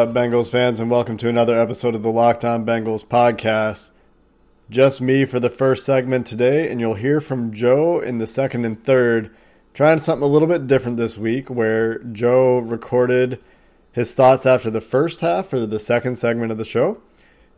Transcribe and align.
Up, 0.00 0.14
Bengals 0.14 0.50
fans, 0.50 0.80
and 0.80 0.90
welcome 0.90 1.18
to 1.18 1.28
another 1.28 1.60
episode 1.60 1.94
of 1.94 2.02
the 2.02 2.10
Locked 2.10 2.42
On 2.42 2.64
Bengals 2.64 3.04
podcast. 3.04 3.90
Just 4.70 5.02
me 5.02 5.26
for 5.26 5.38
the 5.38 5.50
first 5.50 5.84
segment 5.84 6.26
today, 6.26 6.70
and 6.70 6.80
you'll 6.80 6.94
hear 6.94 7.20
from 7.20 7.52
Joe 7.52 8.00
in 8.00 8.16
the 8.16 8.26
second 8.26 8.64
and 8.64 8.80
third. 8.80 9.30
Trying 9.74 9.98
something 9.98 10.22
a 10.22 10.32
little 10.32 10.48
bit 10.48 10.66
different 10.66 10.96
this 10.96 11.18
week, 11.18 11.50
where 11.50 11.98
Joe 11.98 12.60
recorded 12.60 13.40
his 13.92 14.14
thoughts 14.14 14.46
after 14.46 14.70
the 14.70 14.80
first 14.80 15.20
half 15.20 15.48
for 15.48 15.66
the 15.66 15.78
second 15.78 16.16
segment 16.16 16.50
of 16.50 16.56
the 16.56 16.64
show, 16.64 17.02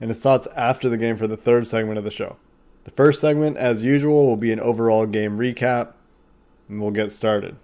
and 0.00 0.10
his 0.10 0.20
thoughts 0.20 0.48
after 0.56 0.88
the 0.88 0.98
game 0.98 1.16
for 1.16 1.28
the 1.28 1.36
third 1.36 1.68
segment 1.68 1.96
of 1.96 2.02
the 2.02 2.10
show. 2.10 2.38
The 2.82 2.90
first 2.90 3.20
segment, 3.20 3.56
as 3.56 3.82
usual, 3.82 4.26
will 4.26 4.36
be 4.36 4.50
an 4.50 4.58
overall 4.58 5.06
game 5.06 5.38
recap, 5.38 5.92
and 6.68 6.80
we'll 6.80 6.90
get 6.90 7.12
started. 7.12 7.54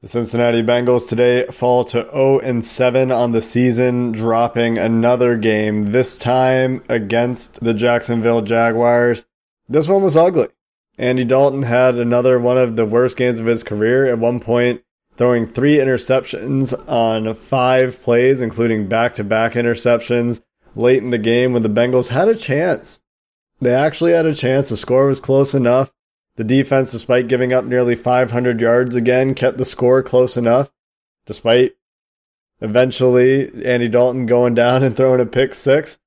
The 0.00 0.06
Cincinnati 0.06 0.62
Bengals 0.62 1.08
today 1.08 1.44
fall 1.46 1.82
to 1.86 2.04
0 2.04 2.38
and 2.38 2.64
7 2.64 3.10
on 3.10 3.32
the 3.32 3.42
season, 3.42 4.12
dropping 4.12 4.78
another 4.78 5.36
game, 5.36 5.86
this 5.90 6.20
time 6.20 6.84
against 6.88 7.58
the 7.58 7.74
Jacksonville 7.74 8.42
Jaguars. 8.42 9.26
This 9.68 9.88
one 9.88 10.02
was 10.02 10.16
ugly. 10.16 10.50
Andy 10.98 11.24
Dalton 11.24 11.62
had 11.62 11.96
another 11.96 12.38
one 12.38 12.58
of 12.58 12.76
the 12.76 12.86
worst 12.86 13.16
games 13.16 13.40
of 13.40 13.46
his 13.46 13.64
career, 13.64 14.06
at 14.06 14.20
one 14.20 14.38
point 14.38 14.82
throwing 15.16 15.48
three 15.48 15.78
interceptions 15.78 16.72
on 16.88 17.34
five 17.34 18.00
plays, 18.00 18.40
including 18.40 18.86
back 18.86 19.16
to 19.16 19.24
back 19.24 19.54
interceptions 19.54 20.42
late 20.76 21.02
in 21.02 21.10
the 21.10 21.18
game 21.18 21.52
when 21.52 21.64
the 21.64 21.68
Bengals 21.68 22.10
had 22.10 22.28
a 22.28 22.36
chance. 22.36 23.00
They 23.60 23.74
actually 23.74 24.12
had 24.12 24.26
a 24.26 24.34
chance. 24.34 24.68
The 24.68 24.76
score 24.76 25.08
was 25.08 25.18
close 25.18 25.54
enough. 25.54 25.92
The 26.38 26.44
defense, 26.44 26.92
despite 26.92 27.26
giving 27.26 27.52
up 27.52 27.64
nearly 27.64 27.96
500 27.96 28.60
yards 28.60 28.94
again, 28.94 29.34
kept 29.34 29.58
the 29.58 29.64
score 29.64 30.04
close 30.04 30.36
enough, 30.36 30.70
despite 31.26 31.74
eventually 32.60 33.50
Andy 33.64 33.88
Dalton 33.88 34.24
going 34.26 34.54
down 34.54 34.82
and 34.84 34.96
throwing 34.96 35.20
a 35.20 35.26
pick 35.26 35.52
six. 35.52 35.98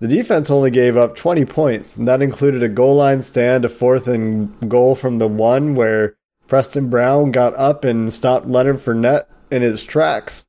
The 0.00 0.08
defense 0.08 0.50
only 0.50 0.70
gave 0.70 0.96
up 0.96 1.14
20 1.14 1.44
points, 1.44 1.94
and 1.94 2.08
that 2.08 2.22
included 2.22 2.62
a 2.62 2.70
goal 2.70 2.96
line 2.96 3.22
stand, 3.22 3.66
a 3.66 3.68
fourth 3.68 4.08
and 4.08 4.66
goal 4.66 4.94
from 4.94 5.18
the 5.18 5.28
one 5.28 5.74
where 5.74 6.16
Preston 6.46 6.88
Brown 6.88 7.30
got 7.30 7.54
up 7.54 7.84
and 7.84 8.10
stopped 8.14 8.46
Leonard 8.46 8.78
Fournette 8.78 9.26
in 9.50 9.60
his 9.60 9.82
tracks. 9.82 10.46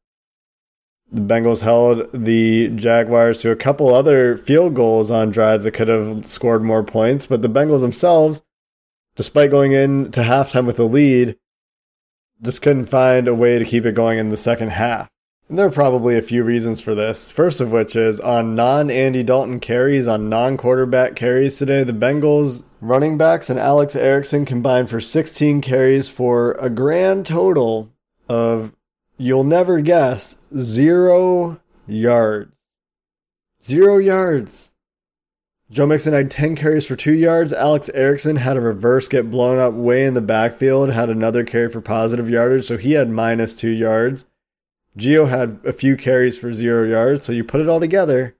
The 1.11 1.19
Bengals 1.19 1.61
held 1.61 2.07
the 2.13 2.69
Jaguars 2.69 3.41
to 3.41 3.51
a 3.51 3.57
couple 3.57 3.94
other 3.94 4.38
field 4.38 4.73
goals 4.73 5.11
on 5.11 5.31
drives 5.31 5.66
that 5.66 5.72
could 5.72 5.89
have 5.89 6.25
scored 6.25 6.63
more 6.63 6.84
points, 6.84 7.25
but 7.25 7.41
the 7.41 7.50
Bengals 7.50 7.81
themselves 7.81 8.41
despite 9.15 9.51
going 9.51 9.71
into 9.71 10.21
halftime 10.21 10.65
with 10.65 10.79
a 10.79 10.83
lead, 10.83 11.37
just 12.41 12.61
couldn't 12.61 12.87
find 12.87 13.27
a 13.27 13.35
way 13.35 13.57
to 13.57 13.65
keep 13.65 13.85
it 13.85 13.95
going 13.95 14.19
in 14.19 14.29
the 14.29 14.37
second 14.37 14.71
half. 14.71 15.09
And 15.47 15.59
there 15.59 15.67
are 15.67 15.71
probably 15.71 16.17
a 16.17 16.23
few 16.23 16.43
reasons 16.43 16.81
for 16.81 16.95
this. 16.95 17.29
First 17.29 17.61
of 17.61 17.71
which 17.71 17.95
is 17.95 18.19
on 18.19 18.55
non 18.55 18.89
Andy 18.89 19.23
Dalton 19.23 19.59
carries, 19.59 20.07
on 20.07 20.27
non 20.27 20.57
quarterback 20.57 21.15
carries 21.15 21.57
today, 21.57 21.83
the 21.83 21.93
Bengals 21.93 22.63
running 22.81 23.17
backs 23.17 23.49
and 23.49 23.59
Alex 23.59 23.95
Erickson 23.95 24.45
combined 24.45 24.89
for 24.89 24.99
16 24.99 25.61
carries 25.61 26.09
for 26.09 26.53
a 26.53 26.69
grand 26.69 27.25
total 27.25 27.91
of, 28.27 28.75
you'll 29.17 29.43
never 29.43 29.81
guess, 29.81 30.37
zero 30.57 31.59
yards. 31.87 32.51
Zero 33.61 33.97
yards. 33.97 34.71
Joe 35.71 35.87
Mixon 35.87 36.13
had 36.13 36.29
10 36.29 36.55
carries 36.55 36.85
for 36.85 36.95
2 36.95 37.13
yards. 37.13 37.51
Alex 37.51 37.89
Erickson 37.93 38.35
had 38.35 38.55
a 38.55 38.61
reverse 38.61 39.07
get 39.07 39.31
blown 39.31 39.57
up 39.57 39.73
way 39.73 40.05
in 40.05 40.13
the 40.13 40.21
backfield, 40.21 40.91
had 40.91 41.09
another 41.09 41.43
carry 41.43 41.69
for 41.69 41.81
positive 41.81 42.29
yardage, 42.29 42.67
so 42.67 42.77
he 42.77 42.91
had 42.91 43.09
minus 43.09 43.55
2 43.55 43.69
yards. 43.69 44.25
Gio 44.97 45.27
had 45.27 45.59
a 45.65 45.73
few 45.73 45.97
carries 45.97 46.37
for 46.37 46.53
0 46.53 46.87
yards, 46.87 47.25
so 47.25 47.31
you 47.31 47.43
put 47.43 47.61
it 47.61 47.67
all 47.67 47.79
together, 47.79 48.35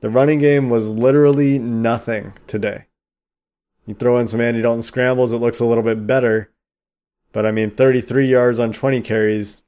the 0.00 0.10
running 0.10 0.38
game 0.38 0.70
was 0.70 0.94
literally 0.94 1.58
nothing 1.58 2.34
today. 2.46 2.84
You 3.86 3.94
throw 3.94 4.18
in 4.18 4.28
some 4.28 4.40
Andy 4.40 4.62
Dalton 4.62 4.82
scrambles, 4.82 5.32
it 5.32 5.38
looks 5.38 5.60
a 5.60 5.64
little 5.64 5.82
bit 5.82 6.06
better. 6.06 6.50
But 7.32 7.46
I 7.46 7.50
mean, 7.50 7.70
33 7.70 8.28
yards 8.28 8.58
on 8.58 8.72
20 8.72 9.00
carries, 9.00 9.64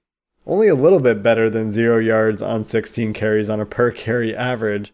only 0.47 0.69
a 0.69 0.75
little 0.75 1.00
bit 1.00 1.22
better 1.22 1.49
than 1.49 1.72
0 1.72 1.99
yards 1.99 2.43
on 2.43 2.62
16 2.62 3.15
carries 3.15 3.49
on 3.49 3.59
a 3.59 3.66
per 3.66 3.91
carry 3.91 4.37
average. 4.37 4.93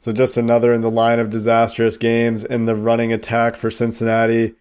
So 0.00 0.12
just 0.12 0.38
another 0.38 0.72
in 0.72 0.80
the 0.80 0.90
line 0.90 1.18
of 1.18 1.28
disastrous 1.28 1.98
games 1.98 2.42
in 2.42 2.64
the 2.64 2.74
running 2.74 3.12
attack 3.12 3.54
for 3.54 3.70
Cincinnati. 3.70 4.54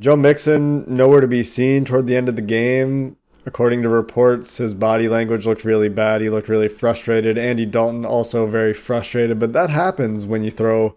Joe 0.00 0.16
Mixon 0.16 0.84
nowhere 0.92 1.20
to 1.20 1.28
be 1.28 1.42
seen 1.42 1.84
toward 1.84 2.06
the 2.06 2.16
end 2.16 2.28
of 2.30 2.36
the 2.36 2.42
game. 2.42 3.18
According 3.44 3.82
to 3.82 3.90
reports, 3.90 4.56
his 4.56 4.72
body 4.72 5.08
language 5.08 5.46
looked 5.46 5.64
really 5.64 5.90
bad. 5.90 6.22
He 6.22 6.30
looked 6.30 6.48
really 6.48 6.68
frustrated. 6.68 7.36
Andy 7.36 7.66
Dalton 7.66 8.06
also 8.06 8.46
very 8.46 8.72
frustrated, 8.72 9.38
but 9.38 9.52
that 9.52 9.68
happens 9.68 10.24
when 10.24 10.42
you 10.42 10.50
throw 10.50 10.96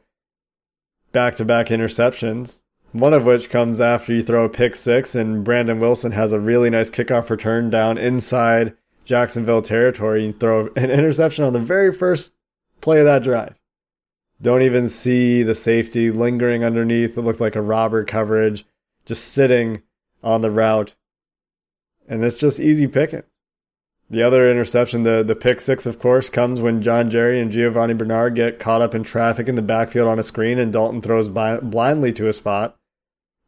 back-to-back 1.11 1.67
interceptions. 1.67 2.61
One 2.93 3.13
of 3.13 3.25
which 3.25 3.49
comes 3.49 3.81
after 3.81 4.13
you 4.13 4.23
throw 4.23 4.45
a 4.45 4.49
pick 4.49 4.75
six 4.75 5.13
and 5.15 5.43
Brandon 5.43 5.81
Wilson 5.81 6.13
has 6.13 6.31
a 6.31 6.39
really 6.39 6.69
nice 6.69 6.89
kickoff 6.89 7.29
return 7.29 7.69
down 7.69 7.97
inside 7.97 8.75
Jacksonville 9.03 9.61
territory. 9.61 10.25
You 10.25 10.33
throw 10.33 10.69
an 10.77 10.89
interception 10.91 11.43
on 11.43 11.53
the 11.53 11.59
very 11.59 11.93
first 11.93 12.31
play 12.81 13.03
that 13.03 13.23
drive. 13.23 13.55
Don't 14.41 14.61
even 14.61 14.87
see 14.87 15.43
the 15.43 15.55
safety 15.55 16.11
lingering 16.11 16.63
underneath. 16.63 17.17
It 17.17 17.21
looked 17.21 17.41
like 17.41 17.55
a 17.55 17.61
robber 17.61 18.05
coverage, 18.05 18.65
just 19.05 19.25
sitting 19.25 19.81
on 20.23 20.41
the 20.41 20.51
route. 20.51 20.95
And 22.07 22.23
it's 22.23 22.39
just 22.39 22.59
easy 22.59 22.87
picking. 22.87 23.23
The 24.09 24.23
other 24.23 24.49
interception, 24.49 25.03
the, 25.03 25.23
the 25.23 25.35
pick 25.35 25.61
six, 25.61 25.85
of 25.85 25.99
course, 25.99 26.29
comes 26.29 26.61
when 26.61 26.81
John 26.81 27.11
Jerry 27.11 27.39
and 27.39 27.51
Giovanni 27.51 27.93
Bernard 27.93 28.33
get 28.33 28.59
caught 28.59 28.81
up 28.81 28.95
in 28.95 29.03
traffic 29.03 29.47
in 29.47 29.55
the 29.55 29.61
backfield 29.61 30.07
on 30.07 30.17
a 30.17 30.23
screen 30.23 30.57
and 30.57 30.73
Dalton 30.73 31.01
throws 31.01 31.29
blindly 31.29 32.11
to 32.13 32.27
a 32.27 32.33
spot. 32.33 32.75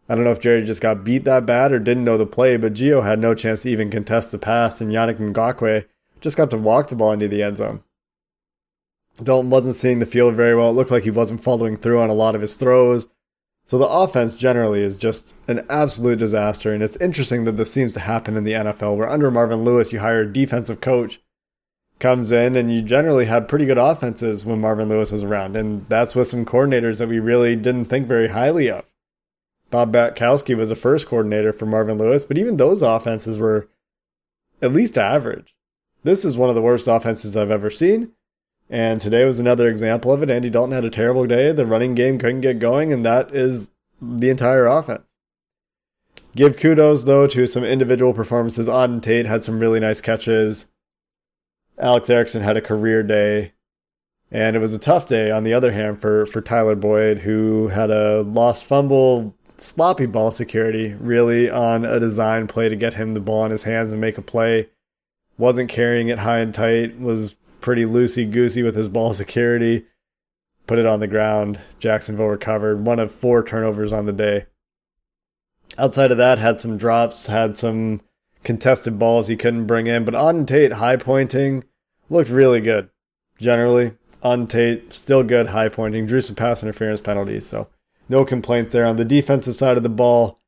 I 0.07 0.15
don't 0.15 0.25
know 0.25 0.31
if 0.31 0.41
Jerry 0.41 0.63
just 0.63 0.81
got 0.81 1.03
beat 1.03 1.23
that 1.23 1.45
bad 1.45 1.71
or 1.71 1.79
didn't 1.79 2.03
know 2.03 2.17
the 2.17 2.25
play, 2.25 2.57
but 2.57 2.73
Gio 2.73 3.03
had 3.03 3.17
no 3.17 3.33
chance 3.33 3.61
to 3.61 3.69
even 3.69 3.89
contest 3.89 4.31
the 4.31 4.37
pass, 4.37 4.81
and 4.81 4.91
Yannick 4.91 5.17
Ngakoue 5.17 5.85
just 6.19 6.35
got 6.35 6.51
to 6.51 6.57
walk 6.57 6.89
the 6.89 6.95
ball 6.95 7.13
into 7.13 7.29
the 7.29 7.41
end 7.41 7.57
zone. 7.57 7.81
Dalton 9.17 9.49
wasn't 9.49 9.75
seeing 9.75 9.99
the 9.99 10.05
field 10.05 10.35
very 10.35 10.55
well. 10.55 10.69
It 10.69 10.73
looked 10.73 10.91
like 10.91 11.03
he 11.03 11.11
wasn't 11.11 11.43
following 11.43 11.77
through 11.77 12.01
on 12.01 12.09
a 12.09 12.13
lot 12.13 12.35
of 12.35 12.41
his 12.41 12.55
throws. 12.55 13.07
So 13.65 13.77
the 13.77 13.87
offense 13.87 14.35
generally 14.35 14.81
is 14.81 14.97
just 14.97 15.33
an 15.47 15.65
absolute 15.69 16.19
disaster. 16.19 16.73
And 16.73 16.83
it's 16.83 16.95
interesting 16.97 17.43
that 17.45 17.57
this 17.57 17.71
seems 17.71 17.93
to 17.93 17.99
happen 17.99 18.35
in 18.35 18.43
the 18.43 18.53
NFL, 18.53 18.97
where 18.97 19.09
under 19.09 19.31
Marvin 19.31 19.63
Lewis, 19.63 19.93
you 19.93 19.99
hire 19.99 20.21
a 20.21 20.33
defensive 20.33 20.81
coach 20.81 21.21
comes 21.99 22.31
in, 22.31 22.55
and 22.55 22.73
you 22.73 22.81
generally 22.81 23.25
had 23.25 23.47
pretty 23.47 23.65
good 23.65 23.77
offenses 23.77 24.43
when 24.43 24.59
Marvin 24.59 24.89
Lewis 24.89 25.11
was 25.11 25.23
around. 25.23 25.55
And 25.55 25.85
that's 25.87 26.15
with 26.15 26.27
some 26.27 26.45
coordinators 26.45 26.97
that 26.97 27.07
we 27.07 27.19
really 27.19 27.55
didn't 27.55 27.85
think 27.85 28.07
very 28.07 28.29
highly 28.29 28.69
of. 28.69 28.85
Bob 29.69 29.93
Bratkowski 29.93 30.57
was 30.57 30.69
the 30.69 30.75
first 30.75 31.07
coordinator 31.07 31.53
for 31.53 31.65
Marvin 31.65 31.97
Lewis, 31.97 32.25
but 32.25 32.37
even 32.37 32.57
those 32.57 32.81
offenses 32.81 33.39
were 33.39 33.69
at 34.61 34.73
least 34.73 34.97
average. 34.97 35.55
This 36.03 36.25
is 36.25 36.37
one 36.37 36.49
of 36.49 36.55
the 36.55 36.61
worst 36.61 36.87
offenses 36.87 37.37
I've 37.37 37.51
ever 37.51 37.69
seen. 37.69 38.11
And 38.71 39.01
today 39.01 39.25
was 39.25 39.37
another 39.37 39.67
example 39.67 40.13
of 40.13 40.23
it. 40.23 40.29
Andy 40.29 40.49
Dalton 40.49 40.71
had 40.71 40.85
a 40.85 40.89
terrible 40.89 41.27
day. 41.27 41.51
The 41.51 41.65
running 41.65 41.93
game 41.93 42.17
couldn't 42.17 42.39
get 42.39 42.59
going, 42.59 42.93
and 42.93 43.05
that 43.05 43.35
is 43.35 43.69
the 44.01 44.29
entire 44.29 44.65
offense. 44.65 45.03
Give 46.37 46.55
kudos, 46.55 47.03
though, 47.03 47.27
to 47.27 47.45
some 47.47 47.65
individual 47.65 48.13
performances. 48.13 48.69
Auden 48.69 49.01
Tate 49.01 49.25
had 49.25 49.43
some 49.43 49.59
really 49.59 49.81
nice 49.81 49.99
catches. 49.99 50.67
Alex 51.77 52.09
Erickson 52.09 52.43
had 52.43 52.55
a 52.55 52.61
career 52.61 53.03
day. 53.03 53.51
And 54.31 54.55
it 54.55 54.59
was 54.59 54.73
a 54.73 54.79
tough 54.79 55.05
day, 55.05 55.29
on 55.29 55.43
the 55.43 55.53
other 55.53 55.73
hand, 55.73 55.99
for, 55.99 56.25
for 56.25 56.39
Tyler 56.39 56.75
Boyd, 56.75 57.19
who 57.19 57.67
had 57.67 57.91
a 57.91 58.21
lost 58.21 58.63
fumble, 58.63 59.35
sloppy 59.57 60.05
ball 60.05 60.31
security, 60.31 60.93
really, 60.93 61.49
on 61.49 61.83
a 61.83 61.99
design 61.99 62.47
play 62.47 62.69
to 62.69 62.77
get 62.77 62.93
him 62.93 63.13
the 63.13 63.19
ball 63.19 63.43
in 63.43 63.51
his 63.51 63.63
hands 63.63 63.91
and 63.91 63.99
make 63.99 64.17
a 64.17 64.21
play. 64.21 64.69
Wasn't 65.37 65.69
carrying 65.69 66.07
it 66.07 66.19
high 66.19 66.39
and 66.39 66.53
tight, 66.53 66.97
was 66.97 67.35
pretty 67.61 67.85
loosey 67.85 68.29
goosey 68.29 68.63
with 68.63 68.75
his 68.75 68.89
ball 68.89 69.13
security. 69.13 69.85
Put 70.67 70.79
it 70.79 70.85
on 70.85 70.99
the 70.99 71.07
ground. 71.07 71.59
Jacksonville 71.79 72.27
recovered. 72.27 72.85
One 72.85 72.99
of 72.99 73.11
four 73.11 73.43
turnovers 73.43 73.93
on 73.93 74.05
the 74.05 74.13
day. 74.13 74.45
Outside 75.77 76.11
of 76.11 76.17
that, 76.17 76.37
had 76.37 76.59
some 76.59 76.77
drops, 76.77 77.27
had 77.27 77.55
some 77.55 78.01
contested 78.43 78.99
balls 78.99 79.27
he 79.27 79.37
couldn't 79.37 79.67
bring 79.67 79.87
in, 79.87 80.03
but 80.03 80.13
Auden 80.13 80.45
Tate 80.45 80.73
high 80.73 80.97
pointing 80.97 81.63
looked 82.09 82.29
really 82.29 82.59
good. 82.59 82.89
Generally, 83.37 83.93
Auden 84.23 84.49
Tate 84.49 84.91
still 84.93 85.23
good 85.23 85.47
high 85.47 85.69
pointing, 85.69 86.05
drew 86.05 86.21
some 86.21 86.35
pass 86.35 86.61
interference 86.61 87.01
penalties, 87.01 87.45
so 87.45 87.67
no 88.09 88.25
complaints 88.25 88.73
there. 88.73 88.85
On 88.85 88.97
the 88.97 89.05
defensive 89.05 89.55
side 89.55 89.77
of 89.77 89.83
the 89.83 89.89
ball, 89.89 90.39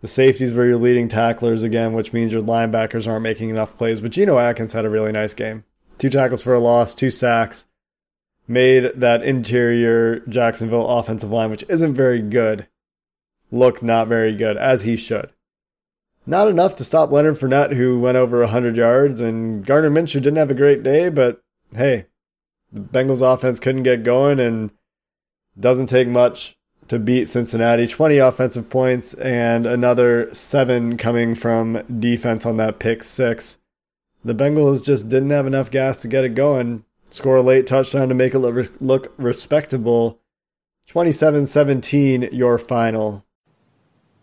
the 0.00 0.08
safeties 0.08 0.52
were 0.52 0.64
your 0.64 0.78
leading 0.78 1.08
tacklers 1.08 1.62
again, 1.62 1.92
which 1.92 2.12
means 2.12 2.32
your 2.32 2.42
linebackers 2.42 3.06
aren't 3.06 3.22
making 3.22 3.50
enough 3.50 3.76
plays. 3.76 4.00
But 4.00 4.12
Geno 4.12 4.38
Atkins 4.38 4.72
had 4.72 4.86
a 4.86 4.90
really 4.90 5.12
nice 5.12 5.34
game. 5.34 5.64
Two 6.00 6.08
tackles 6.08 6.42
for 6.42 6.54
a 6.54 6.60
loss, 6.60 6.94
two 6.94 7.10
sacks, 7.10 7.66
made 8.48 8.90
that 8.96 9.22
interior 9.22 10.20
Jacksonville 10.20 10.88
offensive 10.88 11.30
line, 11.30 11.50
which 11.50 11.64
isn't 11.68 11.92
very 11.92 12.22
good, 12.22 12.66
look 13.52 13.82
not 13.82 14.08
very 14.08 14.34
good, 14.34 14.56
as 14.56 14.80
he 14.84 14.96
should. 14.96 15.28
Not 16.24 16.48
enough 16.48 16.74
to 16.76 16.84
stop 16.84 17.12
Leonard 17.12 17.38
Fournette, 17.38 17.74
who 17.74 18.00
went 18.00 18.16
over 18.16 18.38
100 18.40 18.76
yards, 18.76 19.20
and 19.20 19.62
Gardner 19.66 19.90
Minshew 19.90 20.22
didn't 20.22 20.36
have 20.36 20.50
a 20.50 20.54
great 20.54 20.82
day, 20.82 21.10
but 21.10 21.42
hey, 21.76 22.06
the 22.72 22.80
Bengals 22.80 23.20
offense 23.20 23.60
couldn't 23.60 23.82
get 23.82 24.02
going, 24.02 24.40
and 24.40 24.70
doesn't 25.58 25.88
take 25.88 26.08
much 26.08 26.56
to 26.88 26.98
beat 26.98 27.28
Cincinnati. 27.28 27.86
20 27.86 28.16
offensive 28.16 28.70
points, 28.70 29.12
and 29.12 29.66
another 29.66 30.32
seven 30.32 30.96
coming 30.96 31.34
from 31.34 31.82
defense 32.00 32.46
on 32.46 32.56
that 32.56 32.78
pick 32.78 33.02
six. 33.02 33.58
The 34.22 34.34
Bengals 34.34 34.84
just 34.84 35.08
didn't 35.08 35.30
have 35.30 35.46
enough 35.46 35.70
gas 35.70 36.02
to 36.02 36.08
get 36.08 36.24
it 36.24 36.34
going. 36.34 36.84
Score 37.10 37.36
a 37.36 37.42
late 37.42 37.66
touchdown 37.66 38.08
to 38.08 38.14
make 38.14 38.34
it 38.34 38.38
look, 38.38 39.12
respectable. 39.16 40.20
27 40.86 41.46
17, 41.46 42.28
your 42.32 42.58
final. 42.58 43.24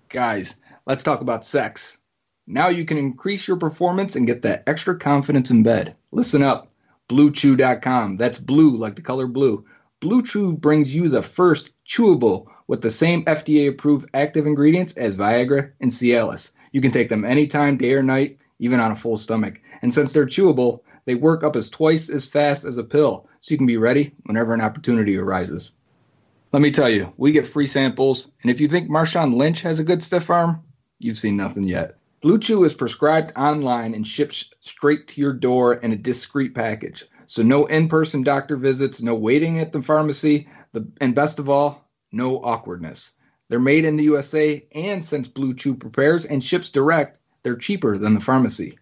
Guys, 0.09 0.55
let's 0.85 1.03
talk 1.03 1.21
about 1.21 1.45
sex. 1.45 1.97
Now 2.45 2.67
you 2.67 2.85
can 2.85 2.97
increase 2.97 3.47
your 3.47 3.57
performance 3.57 4.15
and 4.15 4.27
get 4.27 4.43
that 4.43 4.63
extra 4.67 4.97
confidence 4.97 5.49
in 5.49 5.63
bed. 5.63 5.95
Listen 6.11 6.43
up. 6.43 6.71
BlueChew.com. 7.09 8.17
That's 8.17 8.37
blue 8.37 8.77
like 8.77 8.95
the 8.95 9.01
color 9.01 9.27
blue. 9.27 9.65
BlueChew 10.01 10.59
brings 10.59 10.93
you 10.93 11.09
the 11.09 11.23
first 11.23 11.71
chewable 11.85 12.47
with 12.67 12.81
the 12.81 12.91
same 12.91 13.25
FDA 13.25 13.67
approved 13.69 14.09
active 14.13 14.45
ingredients 14.45 14.93
as 14.93 15.15
Viagra 15.15 15.71
and 15.79 15.91
Cialis. 15.91 16.51
You 16.71 16.81
can 16.81 16.91
take 16.91 17.09
them 17.09 17.25
anytime, 17.25 17.77
day 17.77 17.93
or 17.93 18.03
night, 18.03 18.37
even 18.59 18.79
on 18.79 18.91
a 18.91 18.95
full 18.95 19.17
stomach. 19.17 19.59
And 19.81 19.93
since 19.93 20.13
they're 20.13 20.25
chewable, 20.25 20.81
they 21.05 21.15
work 21.15 21.43
up 21.43 21.55
as 21.55 21.69
twice 21.69 22.09
as 22.09 22.25
fast 22.25 22.65
as 22.65 22.77
a 22.77 22.83
pill, 22.83 23.27
so 23.39 23.53
you 23.53 23.57
can 23.57 23.67
be 23.67 23.77
ready 23.77 24.13
whenever 24.23 24.53
an 24.53 24.61
opportunity 24.61 25.17
arises. 25.17 25.71
Let 26.51 26.61
me 26.61 26.71
tell 26.71 26.89
you, 26.89 27.13
we 27.17 27.31
get 27.31 27.47
free 27.47 27.67
samples, 27.67 28.31
and 28.41 28.51
if 28.51 28.59
you 28.59 28.67
think 28.67 28.89
Marshawn 28.89 29.35
Lynch 29.35 29.61
has 29.61 29.79
a 29.79 29.83
good 29.83 30.01
stiff 30.01 30.29
arm, 30.29 30.61
you've 30.99 31.17
seen 31.17 31.37
nothing 31.37 31.63
yet. 31.63 31.97
Blue 32.21 32.39
Chew 32.39 32.63
is 32.63 32.73
prescribed 32.73 33.31
online 33.37 33.93
and 33.93 34.07
ships 34.07 34.49
straight 34.59 35.07
to 35.09 35.21
your 35.21 35.33
door 35.33 35.75
in 35.75 35.91
a 35.91 35.95
discreet 35.95 36.55
package. 36.55 37.05
So 37.25 37.43
no 37.43 37.65
in-person 37.65 38.23
doctor 38.23 38.55
visits, 38.55 39.01
no 39.01 39.13
waiting 39.13 39.59
at 39.59 39.71
the 39.71 39.81
pharmacy, 39.81 40.47
the, 40.73 40.87
and 40.99 41.13
best 41.13 41.39
of 41.39 41.49
all, 41.49 41.89
no 42.11 42.37
awkwardness. 42.37 43.11
They're 43.49 43.59
made 43.59 43.85
in 43.85 43.97
the 43.97 44.05
USA, 44.05 44.65
and 44.73 45.05
since 45.05 45.27
Blue 45.27 45.53
Chew 45.53 45.75
prepares 45.75 46.25
and 46.25 46.43
ships 46.43 46.71
direct, 46.71 47.19
they're 47.43 47.55
cheaper 47.55 47.97
than 47.97 48.13
the 48.13 48.19
pharmacy. 48.19 48.77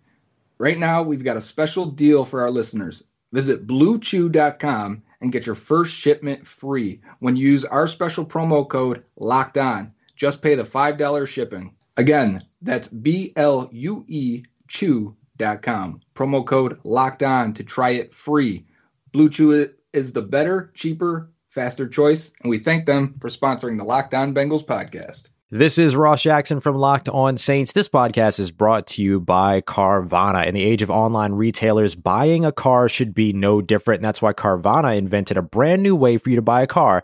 Right 0.58 0.80
now, 0.80 1.04
we've 1.04 1.24
got 1.24 1.38
a 1.38 1.42
special 1.42 1.86
deal 1.86 2.24
for 2.24 2.42
our 2.42 2.52
listeners. 2.52 3.04
Visit 3.34 3.68
bluechew.com 3.68 5.04
and 5.20 5.32
get 5.32 5.46
your 5.46 5.56
first 5.56 5.94
shipment 5.94 6.48
free 6.48 7.02
when 7.20 7.36
you 7.36 7.48
use 7.50 7.66
our 7.66 7.88
special 7.88 8.26
promo 8.26 8.68
code 8.68 9.04
locked 9.18 9.58
on. 9.58 9.94
Just 10.16 10.42
pay 10.42 10.56
the 10.56 10.64
$5 10.64 11.28
shipping. 11.28 11.76
Again, 11.98 12.42
that's 12.62 12.88
B 12.88 13.34
L 13.36 13.70
U 13.72 14.06
E 14.08 14.44
chew.com. 14.68 16.02
Promo 16.14 16.46
code 16.46 16.80
locked 16.84 17.24
on 17.24 17.54
to 17.54 17.64
try 17.64 17.92
it 17.92 18.14
free. 18.14 18.66
Blue 19.12 19.30
Chew 19.30 19.70
is 19.94 20.14
the 20.14 20.22
better, 20.22 20.72
cheaper, 20.74 21.32
faster 21.50 21.88
choice, 21.88 22.32
and 22.42 22.50
we 22.50 22.60
thank 22.60 22.86
them 22.86 23.16
for 23.20 23.30
sponsoring 23.30 23.78
the 23.78 23.86
Locked 23.86 24.14
On 24.14 24.34
Bengals 24.34 24.66
podcast. 24.66 25.30
This 25.52 25.78
is 25.78 25.96
Ross 25.96 26.24
Jackson 26.24 26.60
from 26.60 26.76
Locked 26.76 27.08
On 27.08 27.38
Saints. 27.38 27.72
This 27.72 27.88
podcast 27.88 28.40
is 28.40 28.50
brought 28.50 28.88
to 28.88 29.04
you 29.04 29.20
by 29.20 29.62
Carvana. 29.62 30.48
In 30.48 30.56
the 30.56 30.64
age 30.64 30.82
of 30.82 30.90
online 30.90 31.34
retailers, 31.34 31.94
buying 31.94 32.44
a 32.44 32.52
car 32.52 32.90
should 32.90 33.14
be 33.14 33.32
no 33.32 33.62
different. 33.62 34.00
And 34.00 34.06
that's 34.06 34.24
why 34.24 34.34
Carvana 34.34 34.98
invented 34.98 35.38
a 35.38 35.44
brand 35.44 35.84
new 35.84 35.96
way 35.96 36.18
for 36.18 36.32
you 36.32 36.36
to 36.38 36.42
buy 36.42 36.64
a 36.64 36.68
car 36.68 37.04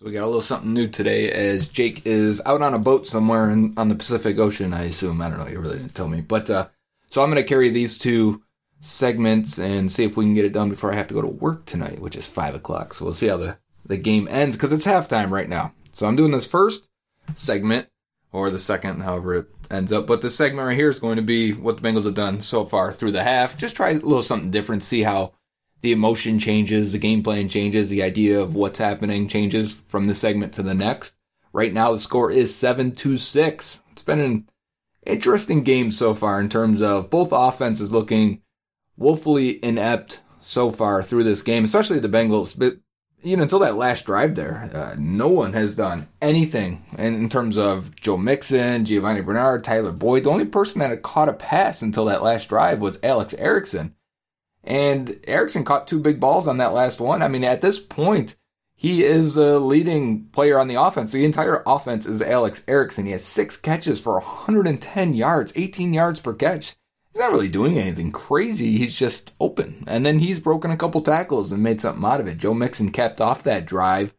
So 0.00 0.06
we 0.06 0.12
got 0.12 0.24
a 0.24 0.26
little 0.26 0.40
something 0.40 0.72
new 0.72 0.88
today 0.88 1.30
as 1.30 1.68
Jake 1.68 2.06
is 2.06 2.40
out 2.46 2.62
on 2.62 2.72
a 2.72 2.78
boat 2.78 3.06
somewhere 3.06 3.50
in, 3.50 3.74
on 3.76 3.90
the 3.90 3.94
Pacific 3.94 4.38
Ocean, 4.38 4.72
I 4.72 4.84
assume. 4.84 5.20
I 5.20 5.28
don't 5.28 5.38
know, 5.38 5.46
you 5.46 5.60
really 5.60 5.76
didn't 5.76 5.94
tell 5.94 6.08
me. 6.08 6.22
But 6.22 6.48
uh, 6.48 6.68
so 7.10 7.22
I'm 7.22 7.30
going 7.30 7.36
to 7.36 7.46
carry 7.46 7.68
these 7.68 7.98
two 7.98 8.42
segments 8.80 9.58
and 9.58 9.92
see 9.92 10.04
if 10.04 10.16
we 10.16 10.24
can 10.24 10.32
get 10.32 10.46
it 10.46 10.54
done 10.54 10.70
before 10.70 10.90
I 10.90 10.96
have 10.96 11.08
to 11.08 11.14
go 11.14 11.20
to 11.20 11.28
work 11.28 11.66
tonight, 11.66 11.98
which 11.98 12.16
is 12.16 12.26
5 12.26 12.54
o'clock. 12.54 12.94
So 12.94 13.04
we'll 13.04 13.12
see 13.12 13.28
how 13.28 13.36
the, 13.36 13.58
the 13.84 13.98
game 13.98 14.26
ends 14.30 14.56
because 14.56 14.72
it's 14.72 14.86
halftime 14.86 15.28
right 15.28 15.50
now. 15.50 15.74
So 15.92 16.06
I'm 16.06 16.16
doing 16.16 16.30
this 16.30 16.46
first 16.46 16.88
segment 17.34 17.88
or 18.32 18.50
the 18.50 18.58
second, 18.58 19.02
however 19.02 19.34
it 19.34 19.48
ends 19.70 19.92
up. 19.92 20.06
But 20.06 20.22
the 20.22 20.30
segment 20.30 20.66
right 20.66 20.78
here 20.78 20.88
is 20.88 20.98
going 20.98 21.16
to 21.16 21.22
be 21.22 21.52
what 21.52 21.82
the 21.82 21.86
Bengals 21.86 22.04
have 22.04 22.14
done 22.14 22.40
so 22.40 22.64
far 22.64 22.90
through 22.90 23.12
the 23.12 23.22
half. 23.22 23.54
Just 23.54 23.76
try 23.76 23.90
a 23.90 23.94
little 23.96 24.22
something 24.22 24.50
different, 24.50 24.82
see 24.82 25.02
how 25.02 25.34
the 25.80 25.92
emotion 25.92 26.38
changes, 26.38 26.92
the 26.92 26.98
game 26.98 27.22
plan 27.22 27.48
changes, 27.48 27.88
the 27.88 28.02
idea 28.02 28.40
of 28.40 28.54
what's 28.54 28.78
happening 28.78 29.28
changes 29.28 29.74
from 29.86 30.06
the 30.06 30.14
segment 30.14 30.52
to 30.54 30.62
the 30.62 30.74
next. 30.74 31.16
Right 31.52 31.72
now, 31.72 31.92
the 31.92 31.98
score 31.98 32.30
is 32.30 32.54
7 32.54 32.92
to 32.92 33.16
6. 33.16 33.80
It's 33.92 34.02
been 34.02 34.20
an 34.20 34.48
interesting 35.04 35.62
game 35.62 35.90
so 35.90 36.14
far 36.14 36.40
in 36.40 36.48
terms 36.48 36.82
of 36.82 37.10
both 37.10 37.30
offenses 37.32 37.90
looking 37.90 38.42
woefully 38.96 39.62
inept 39.64 40.22
so 40.40 40.70
far 40.70 41.02
through 41.02 41.24
this 41.24 41.42
game, 41.42 41.64
especially 41.64 41.98
the 41.98 42.08
Bengals. 42.08 42.56
But 42.56 42.74
you 43.22 43.36
know, 43.36 43.42
until 43.42 43.58
that 43.58 43.76
last 43.76 44.06
drive 44.06 44.34
there, 44.34 44.70
uh, 44.72 44.96
no 44.98 45.28
one 45.28 45.52
has 45.52 45.74
done 45.74 46.08
anything 46.22 46.84
in, 46.96 47.14
in 47.14 47.28
terms 47.28 47.58
of 47.58 47.94
Joe 47.96 48.16
Mixon, 48.16 48.84
Giovanni 48.84 49.20
Bernard, 49.20 49.62
Tyler 49.62 49.92
Boyd. 49.92 50.24
The 50.24 50.30
only 50.30 50.46
person 50.46 50.78
that 50.80 50.90
had 50.90 51.02
caught 51.02 51.28
a 51.28 51.34
pass 51.34 51.82
until 51.82 52.06
that 52.06 52.22
last 52.22 52.48
drive 52.48 52.80
was 52.80 52.98
Alex 53.02 53.34
Erickson. 53.34 53.94
And 54.62 55.18
Erickson 55.26 55.64
caught 55.64 55.86
two 55.86 56.00
big 56.00 56.20
balls 56.20 56.46
on 56.46 56.58
that 56.58 56.74
last 56.74 57.00
one. 57.00 57.22
I 57.22 57.28
mean, 57.28 57.44
at 57.44 57.62
this 57.62 57.78
point, 57.78 58.36
he 58.74 59.02
is 59.02 59.34
the 59.34 59.58
leading 59.58 60.24
player 60.26 60.58
on 60.58 60.68
the 60.68 60.80
offense. 60.80 61.12
The 61.12 61.24
entire 61.24 61.62
offense 61.66 62.06
is 62.06 62.22
Alex 62.22 62.62
Erickson. 62.66 63.06
He 63.06 63.12
has 63.12 63.24
six 63.24 63.56
catches 63.56 64.00
for 64.00 64.14
110 64.14 65.14
yards, 65.14 65.52
18 65.54 65.92
yards 65.92 66.20
per 66.20 66.32
catch. 66.32 66.74
He's 67.12 67.20
not 67.20 67.32
really 67.32 67.48
doing 67.48 67.76
anything 67.76 68.12
crazy. 68.12 68.78
He's 68.78 68.98
just 68.98 69.32
open. 69.40 69.84
And 69.86 70.06
then 70.06 70.20
he's 70.20 70.40
broken 70.40 70.70
a 70.70 70.76
couple 70.76 71.02
tackles 71.02 71.52
and 71.52 71.62
made 71.62 71.80
something 71.80 72.04
out 72.04 72.20
of 72.20 72.26
it. 72.26 72.38
Joe 72.38 72.54
Mixon 72.54 72.90
capped 72.90 73.20
off 73.20 73.42
that 73.42 73.66
drive 73.66 74.14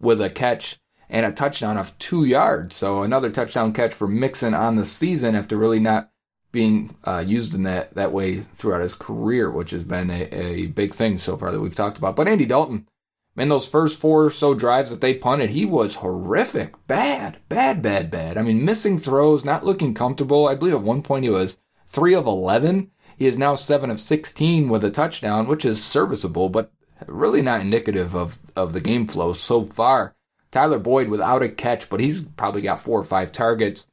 with 0.00 0.20
a 0.20 0.30
catch 0.30 0.78
and 1.08 1.26
a 1.26 1.32
touchdown 1.32 1.76
of 1.76 1.96
two 1.98 2.24
yards. 2.24 2.76
So 2.76 3.02
another 3.02 3.30
touchdown 3.30 3.72
catch 3.72 3.92
for 3.92 4.08
Mixon 4.08 4.54
on 4.54 4.76
the 4.76 4.86
season 4.86 5.34
after 5.34 5.56
really 5.56 5.80
not 5.80 6.10
being 6.52 6.96
uh, 7.04 7.22
used 7.26 7.54
in 7.54 7.62
that, 7.62 7.94
that 7.94 8.12
way 8.12 8.40
throughout 8.40 8.82
his 8.82 8.94
career, 8.94 9.50
which 9.50 9.70
has 9.70 9.84
been 9.84 10.10
a, 10.10 10.22
a 10.34 10.66
big 10.66 10.94
thing 10.94 11.18
so 11.18 11.36
far 11.36 11.52
that 11.52 11.60
we've 11.60 11.74
talked 11.74 11.98
about. 11.98 12.16
But 12.16 12.28
Andy 12.28 12.44
Dalton, 12.44 12.88
man, 13.36 13.48
those 13.48 13.68
first 13.68 14.00
four 14.00 14.26
or 14.26 14.30
so 14.30 14.54
drives 14.54 14.90
that 14.90 15.00
they 15.00 15.14
punted, 15.14 15.50
he 15.50 15.64
was 15.64 15.96
horrific. 15.96 16.74
Bad, 16.86 17.38
bad, 17.48 17.82
bad, 17.82 18.10
bad. 18.10 18.36
I 18.36 18.42
mean, 18.42 18.64
missing 18.64 18.98
throws, 18.98 19.44
not 19.44 19.64
looking 19.64 19.94
comfortable. 19.94 20.48
I 20.48 20.54
believe 20.54 20.74
at 20.74 20.82
one 20.82 21.02
point 21.02 21.24
he 21.24 21.30
was 21.30 21.58
three 21.86 22.14
of 22.14 22.26
11. 22.26 22.90
He 23.16 23.26
is 23.26 23.38
now 23.38 23.54
seven 23.54 23.90
of 23.90 24.00
16 24.00 24.68
with 24.68 24.84
a 24.84 24.90
touchdown, 24.90 25.46
which 25.46 25.64
is 25.64 25.84
serviceable, 25.84 26.48
but 26.48 26.72
really 27.06 27.42
not 27.42 27.60
indicative 27.60 28.14
of, 28.14 28.38
of 28.56 28.72
the 28.72 28.80
game 28.80 29.06
flow 29.06 29.32
so 29.32 29.64
far. 29.64 30.14
Tyler 30.50 30.78
Boyd 30.78 31.08
without 31.08 31.42
a 31.42 31.48
catch, 31.48 31.88
but 31.88 32.00
he's 32.00 32.22
probably 32.22 32.62
got 32.62 32.80
four 32.80 33.00
or 33.00 33.04
five 33.04 33.30
targets. 33.30 33.86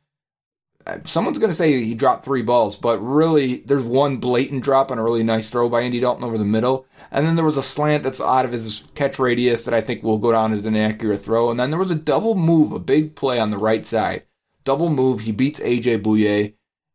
Someone's 1.06 1.40
going 1.40 1.50
to 1.50 1.56
say 1.56 1.84
he 1.84 1.96
dropped 1.96 2.24
three 2.24 2.42
balls, 2.42 2.78
but 2.78 3.00
really, 3.00 3.58
there's 3.58 3.84
one 3.84 4.18
blatant 4.18 4.64
drop 4.64 4.92
and 4.92 5.00
a 5.00 5.04
really 5.04 5.24
nice 5.24 5.50
throw 5.50 5.70
by 5.70 5.82
Andy 5.82 6.00
Dalton 6.00 6.24
over 6.24 6.38
the 6.38 6.46
middle. 6.46 6.86
And 7.12 7.26
then 7.26 7.36
there 7.36 7.46
was 7.46 7.58
a 7.58 7.64
slant 7.64 8.04
that's 8.04 8.22
out 8.22 8.46
of 8.46 8.52
his 8.52 8.84
catch 8.96 9.18
radius 9.20 9.66
that 9.66 9.74
I 9.74 9.82
think 9.82 10.04
will 10.04 10.18
go 10.18 10.32
down 10.32 10.54
as 10.54 10.66
an 10.66 10.76
accurate 10.76 11.22
throw. 11.22 11.50
And 11.50 11.60
then 11.60 11.70
there 11.70 11.80
was 11.80 11.92
a 11.92 11.96
double 11.96 12.36
move, 12.36 12.72
a 12.72 12.80
big 12.80 13.16
play 13.16 13.40
on 13.40 13.50
the 13.50 13.58
right 13.58 13.86
side. 13.86 14.24
Double 14.64 14.90
move, 14.90 15.22
he 15.22 15.32
beats 15.32 15.60
AJ 15.60 16.04
Bouye, 16.04 16.54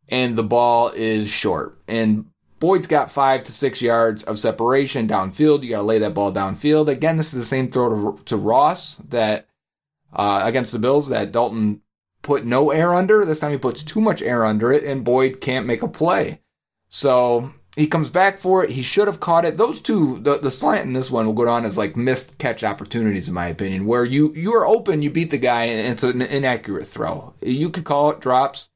and 0.09 0.37
the 0.37 0.43
ball 0.43 0.91
is 0.91 1.29
short. 1.29 1.79
And 1.89 2.27
Boyd's 2.61 2.87
got 2.87 3.11
five 3.11 3.43
to 3.45 3.53
six 3.53 3.83
yards 3.83 4.23
of 4.23 4.39
separation 4.39 5.09
downfield. 5.09 5.63
You 5.63 5.71
got 5.71 5.79
to 5.79 5.83
lay 5.83 5.99
that 5.99 6.15
ball 6.15 6.33
downfield. 6.33 6.89
Again, 6.89 7.17
this 7.17 7.35
is 7.35 7.41
the 7.41 7.45
same 7.45 7.71
throw 7.71 8.13
to, 8.13 8.23
to 8.25 8.37
Ross 8.37 8.97
that 9.09 9.49
uh, 10.13 10.43
against 10.45 10.73
the 10.73 10.79
Bills 10.79 11.09
that 11.09 11.33
Dalton 11.33 11.81
put 12.23 12.45
no 12.45 12.71
air 12.71 12.95
under. 12.95 13.25
This 13.25 13.41
time 13.41 13.53
he 13.53 13.59
puts 13.59 13.85
too 13.85 14.01
much 14.01 14.23
air 14.23 14.45
under 14.45 14.73
it, 14.73 14.85
and 14.85 15.05
Boyd 15.05 15.41
can't 15.41 15.67
make 15.67 15.83
a 15.83 15.89
play. 15.89 16.41
So 16.89 17.53
he 17.77 17.87
comes 17.87 18.11
back 18.11 18.39
for 18.39 18.65
it. 18.65 18.71
He 18.71 18.83
should 18.83 19.09
have 19.09 19.21
caught 19.21 19.45
it. 19.45 19.57
Those 19.57 19.81
two, 19.81 20.19
the, 20.21 20.39
the 20.39 20.51
slant 20.51 20.87
in 20.87 20.93
this 20.93 21.11
one 21.11 21.27
will 21.27 21.33
go 21.33 21.45
down 21.45 21.65
as 21.65 21.79
like 21.79 21.97
missed 21.97 22.39
catch 22.39 22.63
opportunities, 22.65 23.29
in 23.29 23.35
my 23.35 23.47
opinion, 23.47 23.87
where 23.87 24.05
you 24.05 24.33
you 24.35 24.55
are 24.55 24.67
open, 24.67 25.03
you 25.03 25.11
beat 25.11 25.31
the 25.31 25.39
guy, 25.39 25.65
and 25.65 25.93
it's 25.93 26.03
an 26.03 26.23
inaccurate 26.23 26.87
throw. 26.87 27.35
You 27.41 27.71
could 27.71 27.85
call 27.85 28.11
it 28.11 28.21
drops. 28.21 28.71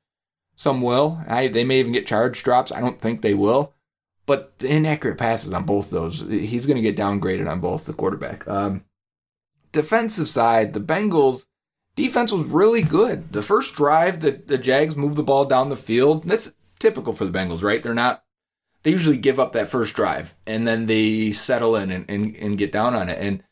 Some 0.58 0.80
will. 0.80 1.20
I, 1.28 1.48
they 1.48 1.64
may 1.64 1.80
even 1.80 1.92
get 1.92 2.06
charged 2.06 2.42
drops. 2.42 2.72
I 2.72 2.80
don't 2.80 3.00
think 3.00 3.20
they 3.20 3.34
will. 3.34 3.74
But 4.26 4.58
the 4.58 4.68
inaccurate 4.68 5.18
passes 5.18 5.52
on 5.52 5.64
both 5.64 5.90
those, 5.90 6.22
he's 6.22 6.66
going 6.66 6.76
to 6.76 6.82
get 6.82 6.96
downgraded 6.96 7.48
on 7.48 7.60
both 7.60 7.86
the 7.86 7.92
quarterback. 7.92 8.46
Um, 8.48 8.84
defensive 9.70 10.26
side, 10.26 10.72
the 10.72 10.80
Bengals 10.80 11.45
defense 11.96 12.30
was 12.30 12.44
really 12.44 12.82
good. 12.82 13.32
The 13.32 13.42
first 13.42 13.74
drive 13.74 14.20
that 14.20 14.46
the 14.46 14.58
Jags 14.58 14.96
moved 14.96 15.16
the 15.16 15.22
ball 15.22 15.44
down 15.44 15.68
the 15.68 15.76
field, 15.76 16.24
that's 16.24 16.52
typical 16.78 17.12
for 17.12 17.24
the 17.24 17.36
Bengals, 17.36 17.64
right? 17.64 17.82
They're 17.82 17.94
not 17.94 18.22
they 18.84 18.92
usually 18.92 19.16
give 19.16 19.40
up 19.40 19.52
that 19.52 19.68
first 19.68 19.96
drive 19.96 20.32
and 20.46 20.68
then 20.68 20.86
they 20.86 21.32
settle 21.32 21.74
in 21.74 21.90
and, 21.90 22.08
and, 22.08 22.36
and 22.36 22.56
get 22.56 22.70
down 22.70 22.94
on 22.94 23.08
it. 23.08 23.18
And 23.20 23.42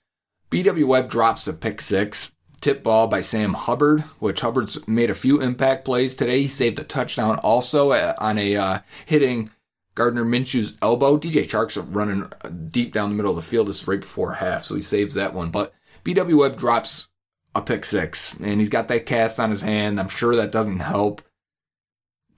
BW 0.49 0.87
Webb 0.87 1.11
drops 1.11 1.49
a 1.49 1.53
pick 1.53 1.81
six, 1.81 2.31
tip 2.61 2.85
ball 2.85 3.09
by 3.09 3.21
Sam 3.21 3.55
Hubbard, 3.55 4.03
which 4.21 4.43
Hubbard's 4.43 4.87
made 4.87 5.11
a 5.11 5.15
few 5.15 5.41
impact 5.43 5.85
plays 5.85 6.15
today. 6.15 6.43
He 6.43 6.47
saved 6.47 6.79
a 6.79 6.85
touchdown 6.85 7.41
also 7.41 7.91
uh, 7.91 8.15
on 8.19 8.39
a 8.39 8.55
uh, 8.55 8.79
hitting 9.07 9.49
Gardner 9.97 10.25
Minshew's 10.25 10.75
elbow. 10.81 11.19
DJ 11.19 11.49
Chark's 11.49 11.77
running 11.77 12.31
deep 12.71 12.93
down 12.93 13.09
the 13.09 13.17
middle 13.17 13.33
of 13.33 13.37
the 13.37 13.43
field. 13.43 13.67
This 13.67 13.83
is 13.83 13.89
right 13.89 14.01
before 14.01 14.35
half, 14.35 14.63
so 14.63 14.77
he 14.77 14.83
saves 14.83 15.15
that 15.15 15.35
one. 15.35 15.51
But 15.51 15.75
BW 16.05 16.39
Webb 16.39 16.57
drops 16.57 17.09
a 17.55 17.63
pick 17.63 17.85
six, 17.85 18.35
and 18.41 18.61
he's 18.61 18.69
got 18.69 18.89
that 18.89 19.07
cast 19.07 19.39
on 19.39 19.51
his 19.51 19.63
hand. 19.63 20.01
I'm 20.01 20.09
sure 20.09 20.37
that 20.37 20.53
doesn't 20.53 20.81
help. 20.81 21.23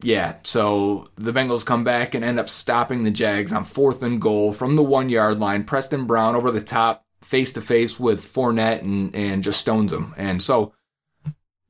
Yeah, 0.03 0.37
so 0.43 1.09
the 1.17 1.33
Bengals 1.33 1.65
come 1.65 1.83
back 1.83 2.15
and 2.15 2.23
end 2.23 2.39
up 2.39 2.51
stopping 2.51 3.03
the 3.03 3.11
Jags 3.11 3.53
on 3.53 3.65
fourth 3.65 4.03
and 4.03 4.21
goal 4.21 4.53
from 4.53 4.77
the 4.77 4.83
one 4.83 5.09
yard 5.09 5.41
line. 5.41 5.65
Preston 5.65 6.07
Brown 6.07 6.37
over 6.37 6.51
the 6.51 6.61
top, 6.61 7.07
face 7.23 7.53
to 7.55 7.63
face 7.63 7.99
with 7.99 8.21
Fournette, 8.21 8.83
and, 8.83 9.15
and 9.15 9.43
just 9.43 9.61
stones 9.61 9.93
him. 9.93 10.15
And 10.19 10.43
so, 10.43 10.75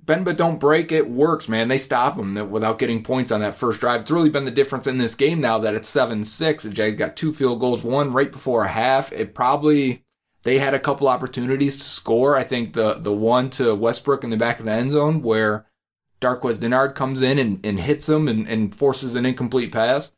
bend 0.00 0.24
but 0.24 0.36
don't 0.36 0.58
break, 0.58 0.90
it 0.90 1.08
works, 1.08 1.48
man. 1.48 1.68
They 1.68 1.78
stop 1.78 2.18
him 2.18 2.50
without 2.50 2.80
getting 2.80 3.04
points 3.04 3.30
on 3.30 3.42
that 3.42 3.54
first 3.54 3.78
drive. 3.78 4.00
It's 4.00 4.10
really 4.10 4.30
been 4.30 4.44
the 4.44 4.50
difference 4.50 4.88
in 4.88 4.98
this 4.98 5.14
game 5.14 5.40
now 5.40 5.58
that 5.58 5.74
it's 5.74 5.88
7 5.88 6.24
6. 6.24 6.64
The 6.64 6.70
Jags 6.70 6.96
got 6.96 7.16
two 7.16 7.32
field 7.32 7.60
goals, 7.60 7.84
one 7.84 8.12
right 8.12 8.32
before 8.32 8.64
a 8.64 8.68
half. 8.68 9.12
It 9.12 9.34
probably 9.34 10.04
they 10.46 10.58
had 10.58 10.74
a 10.74 10.78
couple 10.78 11.08
opportunities 11.08 11.76
to 11.76 11.82
score. 11.82 12.36
I 12.36 12.44
think 12.44 12.72
the 12.72 12.94
the 12.94 13.12
one 13.12 13.50
to 13.50 13.74
Westbrook 13.74 14.22
in 14.22 14.30
the 14.30 14.36
back 14.36 14.60
of 14.60 14.66
the 14.66 14.70
end 14.70 14.92
zone 14.92 15.20
where 15.20 15.66
Darqueze 16.20 16.60
Dennard 16.60 16.94
comes 16.94 17.20
in 17.20 17.36
and, 17.40 17.66
and 17.66 17.80
hits 17.80 18.08
him 18.08 18.28
and, 18.28 18.46
and 18.48 18.72
forces 18.72 19.16
an 19.16 19.26
incomplete 19.26 19.72
pass. 19.72 20.12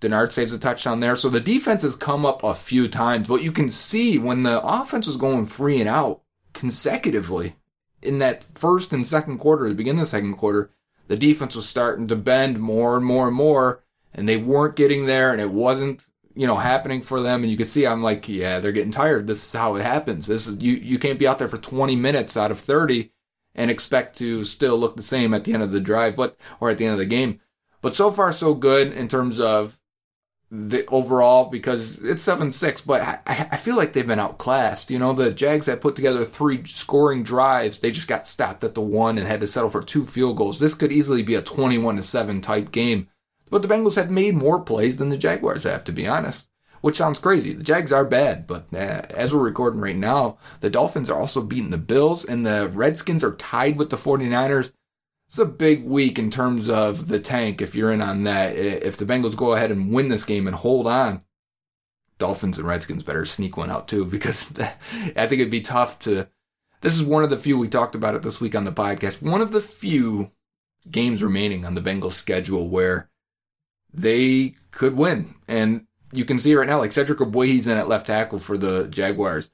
Dennard 0.00 0.30
saves 0.30 0.52
a 0.52 0.58
touchdown 0.58 1.00
there. 1.00 1.16
So 1.16 1.28
the 1.28 1.40
defense 1.40 1.82
has 1.82 1.96
come 1.96 2.24
up 2.24 2.44
a 2.44 2.54
few 2.54 2.86
times, 2.86 3.26
but 3.26 3.42
you 3.42 3.50
can 3.50 3.68
see 3.68 4.18
when 4.18 4.44
the 4.44 4.62
offense 4.62 5.08
was 5.08 5.16
going 5.16 5.46
three 5.46 5.80
and 5.80 5.88
out 5.88 6.22
consecutively 6.52 7.56
in 8.02 8.20
that 8.20 8.44
first 8.44 8.92
and 8.92 9.04
second 9.04 9.38
quarter, 9.38 9.68
the 9.68 9.74
beginning 9.74 10.00
of 10.00 10.06
the 10.06 10.10
second 10.10 10.36
quarter, 10.36 10.70
the 11.08 11.16
defense 11.16 11.56
was 11.56 11.68
starting 11.68 12.06
to 12.06 12.14
bend 12.14 12.60
more 12.60 12.96
and 12.96 13.04
more 13.04 13.26
and 13.26 13.36
more, 13.36 13.82
and 14.14 14.28
they 14.28 14.36
weren't 14.36 14.76
getting 14.76 15.06
there, 15.06 15.32
and 15.32 15.40
it 15.40 15.50
wasn't 15.50 16.04
you 16.34 16.46
know 16.46 16.56
happening 16.56 17.02
for 17.02 17.20
them 17.20 17.42
and 17.42 17.50
you 17.50 17.56
can 17.56 17.66
see 17.66 17.86
I'm 17.86 18.02
like 18.02 18.28
yeah 18.28 18.60
they're 18.60 18.72
getting 18.72 18.92
tired. 18.92 19.26
This 19.26 19.44
is 19.44 19.52
how 19.52 19.76
it 19.76 19.82
happens. 19.82 20.26
This 20.26 20.46
is 20.46 20.62
you 20.62 20.74
you 20.74 20.98
can't 20.98 21.18
be 21.18 21.26
out 21.26 21.38
there 21.38 21.48
for 21.48 21.58
20 21.58 21.96
minutes 21.96 22.36
out 22.36 22.50
of 22.50 22.60
30 22.60 23.10
and 23.54 23.70
expect 23.70 24.16
to 24.18 24.44
still 24.44 24.78
look 24.78 24.96
the 24.96 25.02
same 25.02 25.34
at 25.34 25.44
the 25.44 25.52
end 25.52 25.62
of 25.62 25.72
the 25.72 25.80
drive 25.80 26.16
but 26.16 26.36
or 26.60 26.70
at 26.70 26.78
the 26.78 26.84
end 26.84 26.92
of 26.92 26.98
the 26.98 27.06
game. 27.06 27.40
But 27.82 27.94
so 27.94 28.10
far 28.10 28.32
so 28.32 28.54
good 28.54 28.92
in 28.92 29.08
terms 29.08 29.40
of 29.40 29.78
the 30.52 30.84
overall 30.86 31.44
because 31.44 32.00
it's 32.00 32.26
7-6 32.26 32.84
but 32.84 33.00
I, 33.00 33.48
I 33.52 33.56
feel 33.56 33.76
like 33.76 33.92
they've 33.92 34.06
been 34.06 34.18
outclassed. 34.18 34.90
You 34.90 34.98
know 34.98 35.12
the 35.12 35.32
Jags 35.32 35.66
had 35.66 35.80
put 35.80 35.96
together 35.96 36.24
three 36.24 36.64
scoring 36.64 37.22
drives. 37.22 37.78
They 37.78 37.90
just 37.90 38.08
got 38.08 38.26
stopped 38.26 38.62
at 38.64 38.74
the 38.74 38.80
one 38.80 39.18
and 39.18 39.26
had 39.26 39.40
to 39.40 39.46
settle 39.46 39.70
for 39.70 39.82
two 39.82 40.06
field 40.06 40.36
goals. 40.36 40.60
This 40.60 40.74
could 40.74 40.92
easily 40.92 41.22
be 41.22 41.34
a 41.34 41.42
21 41.42 41.96
to 41.96 42.02
7 42.02 42.40
type 42.40 42.70
game 42.70 43.08
but 43.50 43.62
the 43.62 43.68
Bengals 43.68 43.96
have 43.96 44.10
made 44.10 44.34
more 44.34 44.62
plays 44.62 44.96
than 44.96 45.08
the 45.08 45.18
Jaguars 45.18 45.64
have, 45.64 45.84
to 45.84 45.92
be 45.92 46.06
honest. 46.06 46.48
Which 46.80 46.96
sounds 46.96 47.18
crazy. 47.18 47.52
The 47.52 47.62
Jags 47.62 47.92
are 47.92 48.06
bad, 48.06 48.46
but 48.46 48.66
uh, 48.72 49.02
as 49.10 49.34
we're 49.34 49.40
recording 49.40 49.82
right 49.82 49.96
now, 49.96 50.38
the 50.60 50.70
Dolphins 50.70 51.10
are 51.10 51.20
also 51.20 51.42
beating 51.42 51.68
the 51.68 51.76
Bills, 51.76 52.24
and 52.24 52.46
the 52.46 52.70
Redskins 52.72 53.22
are 53.22 53.34
tied 53.34 53.76
with 53.76 53.90
the 53.90 53.98
49ers. 53.98 54.72
It's 55.26 55.38
a 55.38 55.44
big 55.44 55.84
week 55.84 56.18
in 56.18 56.30
terms 56.30 56.70
of 56.70 57.08
the 57.08 57.20
tank 57.20 57.60
if 57.60 57.74
you're 57.74 57.92
in 57.92 58.00
on 58.00 58.24
that. 58.24 58.56
If 58.56 58.96
the 58.96 59.04
Bengals 59.04 59.36
go 59.36 59.52
ahead 59.52 59.70
and 59.70 59.92
win 59.92 60.08
this 60.08 60.24
game 60.24 60.46
and 60.46 60.56
hold 60.56 60.86
on, 60.86 61.22
Dolphins 62.18 62.58
and 62.58 62.66
Redskins 62.66 63.02
better 63.02 63.26
sneak 63.26 63.56
one 63.56 63.70
out 63.70 63.86
too, 63.86 64.04
because 64.06 64.50
I 64.58 65.26
think 65.26 65.40
it'd 65.40 65.50
be 65.50 65.60
tough 65.60 65.98
to. 66.00 66.28
This 66.80 66.94
is 66.94 67.04
one 67.04 67.22
of 67.22 67.28
the 67.28 67.36
few 67.36 67.58
we 67.58 67.68
talked 67.68 67.94
about 67.94 68.14
it 68.14 68.22
this 68.22 68.40
week 68.40 68.54
on 68.54 68.64
the 68.64 68.72
podcast. 68.72 69.20
One 69.20 69.42
of 69.42 69.52
the 69.52 69.60
few 69.60 70.30
games 70.90 71.22
remaining 71.22 71.66
on 71.66 71.74
the 71.74 71.82
Bengals 71.82 72.14
schedule 72.14 72.68
where 72.68 73.09
they 73.92 74.54
could 74.70 74.96
win. 74.96 75.34
And 75.48 75.86
you 76.12 76.24
can 76.24 76.38
see 76.38 76.54
right 76.54 76.68
now, 76.68 76.78
like 76.78 76.92
Cedric 76.92 77.18
Ogbuehi's 77.18 77.66
in 77.66 77.78
at 77.78 77.88
left 77.88 78.06
tackle 78.06 78.38
for 78.38 78.58
the 78.58 78.88
Jaguars. 78.88 79.50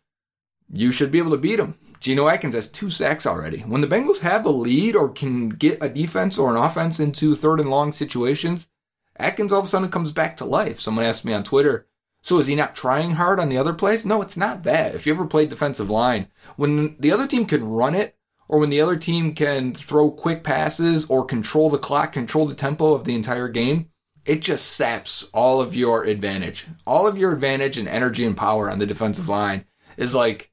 You 0.73 0.91
should 0.91 1.11
be 1.11 1.19
able 1.19 1.31
to 1.33 1.37
beat 1.37 1.61
him. 1.61 1.79
Geno 2.01 2.29
Atkins 2.29 2.55
has 2.55 2.69
two 2.69 2.91
sacks 2.91 3.27
already. 3.27 3.61
When 3.61 3.81
the 3.81 3.87
Bengals 3.87 4.21
have 4.21 4.45
a 4.45 4.51
lead 4.51 4.97
or 4.97 5.09
can 5.09 5.49
get 5.49 5.83
a 5.83 5.89
defense 5.89 6.39
or 6.39 6.51
an 6.51 6.57
offense 6.57 7.01
into 7.01 7.35
third 7.35 7.61
and 7.61 7.71
long 7.71 7.93
situations, 7.93 8.69
Atkins 9.17 9.53
all 9.53 9.61
of 9.61 9.65
a 9.65 9.69
sudden 9.69 9.89
comes 9.91 10.13
back 10.13 10.37
to 10.37 10.45
life. 10.45 10.79
Someone 10.79 11.05
asked 11.05 11.25
me 11.25 11.33
on 11.33 11.43
Twitter, 11.43 11.87
so 12.23 12.39
is 12.39 12.49
he 12.49 12.55
not 12.55 12.77
trying 12.77 13.13
hard 13.13 13.41
on 13.41 13.49
the 13.49 13.57
other 13.57 13.73
plays? 13.73 14.05
No, 14.05 14.21
it's 14.21 14.37
not 14.37 14.63
that. 14.65 14.95
If 14.95 15.07
you 15.07 15.15
ever 15.15 15.27
played 15.27 15.49
defensive 15.49 15.89
line, 15.89 16.29
when 16.57 16.97
the 16.99 17.13
other 17.13 17.27
team 17.27 17.47
can 17.47 17.65
run 17.65 17.95
it, 17.95 18.17
or 18.49 18.59
when 18.59 18.71
the 18.71 18.81
other 18.81 18.97
team 18.97 19.35
can 19.35 19.75
throw 19.75 20.11
quick 20.11 20.45
passes 20.45 21.07
or 21.07 21.25
control 21.25 21.71
the 21.71 21.79
clock, 21.79 22.13
control 22.13 22.47
the 22.47 22.55
tempo 22.55 22.95
of 22.95 23.05
the 23.05 23.15
entire 23.15 23.49
game, 23.49 23.91
it 24.27 24.41
just 24.41 24.73
saps 24.73 25.29
all 25.33 25.61
of 25.61 25.75
your 25.75 26.05
advantage. 26.05 26.67
All 26.87 27.07
of 27.07 27.17
your 27.17 27.33
advantage 27.33 27.79
and 27.79 27.89
energy 27.89 28.25
and 28.25 28.37
power 28.37 28.69
on 28.71 28.79
the 28.79 28.87
defensive 28.87 29.29
line 29.29 29.65
is 29.97 30.15
like, 30.15 30.51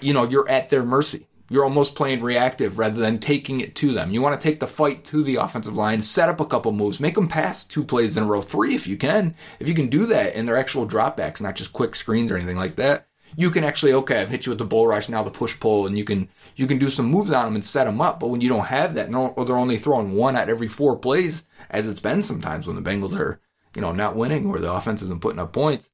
you 0.00 0.12
know, 0.14 0.24
you're 0.24 0.48
at 0.48 0.70
their 0.70 0.82
mercy. 0.82 1.26
you're 1.48 1.64
almost 1.64 1.94
playing 1.94 2.22
reactive 2.22 2.78
rather 2.78 3.00
than 3.00 3.18
taking 3.18 3.60
it 3.60 3.74
to 3.76 3.92
them. 3.92 4.10
You 4.10 4.20
want 4.20 4.40
to 4.40 4.48
take 4.48 4.60
the 4.60 4.66
fight 4.66 5.04
to 5.06 5.22
the 5.22 5.36
offensive 5.36 5.76
line, 5.76 6.02
set 6.02 6.28
up 6.28 6.40
a 6.40 6.46
couple 6.46 6.72
moves, 6.72 6.98
make 6.98 7.14
them 7.14 7.28
pass 7.28 7.64
two 7.64 7.84
plays 7.84 8.16
in 8.16 8.24
a 8.24 8.26
row, 8.26 8.42
three 8.42 8.74
if 8.74 8.86
you 8.86 8.96
can. 8.96 9.34
If 9.60 9.68
you 9.68 9.74
can 9.74 9.88
do 9.88 10.06
that 10.06 10.34
in 10.34 10.46
their 10.46 10.56
actual 10.56 10.88
dropbacks, 10.88 11.40
not 11.40 11.54
just 11.54 11.72
quick 11.72 11.94
screens 11.94 12.30
or 12.30 12.36
anything 12.36 12.56
like 12.56 12.76
that, 12.76 13.06
you 13.36 13.50
can 13.50 13.64
actually 13.64 13.92
okay, 13.92 14.20
I've 14.20 14.30
hit 14.30 14.46
you 14.46 14.50
with 14.50 14.58
the 14.58 14.64
bull 14.64 14.86
rush, 14.86 15.08
now 15.08 15.22
the 15.22 15.30
push 15.30 15.58
pull, 15.60 15.86
and 15.86 15.96
you 15.96 16.04
can 16.04 16.28
you 16.56 16.66
can 16.66 16.78
do 16.78 16.90
some 16.90 17.06
moves 17.06 17.30
on 17.30 17.44
them 17.44 17.54
and 17.54 17.64
set 17.64 17.84
them 17.84 18.00
up. 18.00 18.18
But 18.20 18.28
when 18.28 18.40
you 18.40 18.48
don't 18.48 18.66
have 18.66 18.94
that, 18.94 19.12
or 19.14 19.44
they're 19.44 19.56
only 19.56 19.76
throwing 19.76 20.14
one 20.14 20.36
at 20.36 20.48
every 20.48 20.68
four 20.68 20.96
plays, 20.96 21.44
as 21.70 21.88
it's 21.88 22.00
been 22.00 22.22
sometimes 22.22 22.66
when 22.66 22.76
the 22.76 22.90
Bengals 22.90 23.16
are 23.16 23.40
you 23.74 23.82
know 23.82 23.92
not 23.92 24.16
winning 24.16 24.46
or 24.46 24.58
the 24.58 24.72
offense 24.72 25.02
isn't 25.02 25.20
putting 25.20 25.40
up 25.40 25.52
points 25.52 25.90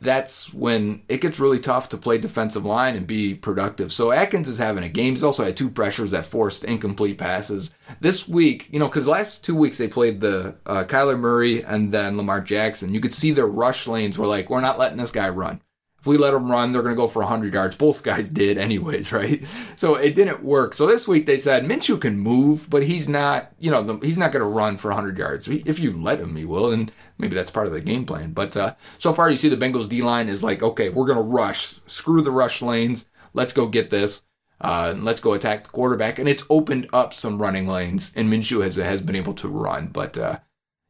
that's 0.00 0.52
when 0.54 1.02
it 1.08 1.20
gets 1.20 1.40
really 1.40 1.58
tough 1.58 1.88
to 1.88 1.96
play 1.96 2.18
defensive 2.18 2.64
line 2.64 2.94
and 2.94 3.06
be 3.06 3.34
productive. 3.34 3.92
So 3.92 4.12
Atkins 4.12 4.46
is 4.46 4.58
having 4.58 4.84
a 4.84 4.88
game. 4.88 5.14
He's 5.14 5.24
also 5.24 5.44
had 5.44 5.56
two 5.56 5.70
pressures 5.70 6.12
that 6.12 6.24
forced 6.24 6.64
incomplete 6.64 7.18
passes. 7.18 7.72
This 8.00 8.28
week, 8.28 8.68
you 8.70 8.78
know, 8.78 8.86
because 8.86 9.08
last 9.08 9.44
two 9.44 9.56
weeks 9.56 9.78
they 9.78 9.88
played 9.88 10.20
the 10.20 10.56
uh, 10.66 10.84
Kyler 10.84 11.18
Murray 11.18 11.64
and 11.64 11.90
then 11.90 12.16
Lamar 12.16 12.40
Jackson. 12.40 12.94
You 12.94 13.00
could 13.00 13.14
see 13.14 13.32
their 13.32 13.46
rush 13.46 13.86
lanes 13.88 14.16
were 14.16 14.26
like, 14.26 14.48
we're 14.48 14.60
not 14.60 14.78
letting 14.78 14.98
this 14.98 15.10
guy 15.10 15.28
run. 15.30 15.60
If 16.00 16.06
we 16.06 16.16
let 16.16 16.30
them 16.30 16.50
run, 16.50 16.70
they're 16.70 16.82
going 16.82 16.94
to 16.94 17.00
go 17.00 17.08
for 17.08 17.22
100 17.22 17.52
yards. 17.52 17.74
Both 17.74 18.04
guys 18.04 18.28
did, 18.28 18.56
anyways, 18.56 19.10
right? 19.12 19.44
So 19.76 19.96
it 19.96 20.14
didn't 20.14 20.44
work. 20.44 20.74
So 20.74 20.86
this 20.86 21.08
week 21.08 21.26
they 21.26 21.38
said 21.38 21.64
Minshew 21.64 22.00
can 22.00 22.18
move, 22.18 22.70
but 22.70 22.84
he's 22.84 23.08
not, 23.08 23.52
you 23.58 23.70
know, 23.70 23.82
the, 23.82 24.06
he's 24.06 24.18
not 24.18 24.30
going 24.30 24.42
to 24.42 24.48
run 24.48 24.76
for 24.76 24.88
100 24.88 25.18
yards. 25.18 25.48
If 25.48 25.80
you 25.80 25.92
let 25.92 26.20
him, 26.20 26.36
he 26.36 26.44
will. 26.44 26.70
And 26.70 26.92
maybe 27.18 27.34
that's 27.34 27.50
part 27.50 27.66
of 27.66 27.72
the 27.72 27.80
game 27.80 28.06
plan. 28.06 28.32
But 28.32 28.56
uh, 28.56 28.74
so 28.98 29.12
far, 29.12 29.28
you 29.28 29.36
see 29.36 29.48
the 29.48 29.56
Bengals 29.56 29.88
D 29.88 30.02
line 30.02 30.28
is 30.28 30.44
like, 30.44 30.62
okay, 30.62 30.88
we're 30.88 31.06
going 31.06 31.18
to 31.18 31.22
rush, 31.22 31.74
screw 31.86 32.22
the 32.22 32.30
rush 32.30 32.62
lanes. 32.62 33.08
Let's 33.34 33.52
go 33.52 33.66
get 33.66 33.90
this. 33.90 34.22
Uh, 34.60 34.88
and 34.90 35.04
let's 35.04 35.20
go 35.20 35.34
attack 35.34 35.64
the 35.64 35.70
quarterback. 35.70 36.18
And 36.18 36.28
it's 36.28 36.44
opened 36.50 36.88
up 36.92 37.14
some 37.14 37.40
running 37.40 37.66
lanes, 37.68 38.10
and 38.16 38.32
Minshew 38.32 38.62
has 38.64 38.74
has 38.74 39.00
been 39.00 39.14
able 39.14 39.34
to 39.34 39.48
run. 39.48 39.86
But 39.86 40.18
uh, 40.18 40.38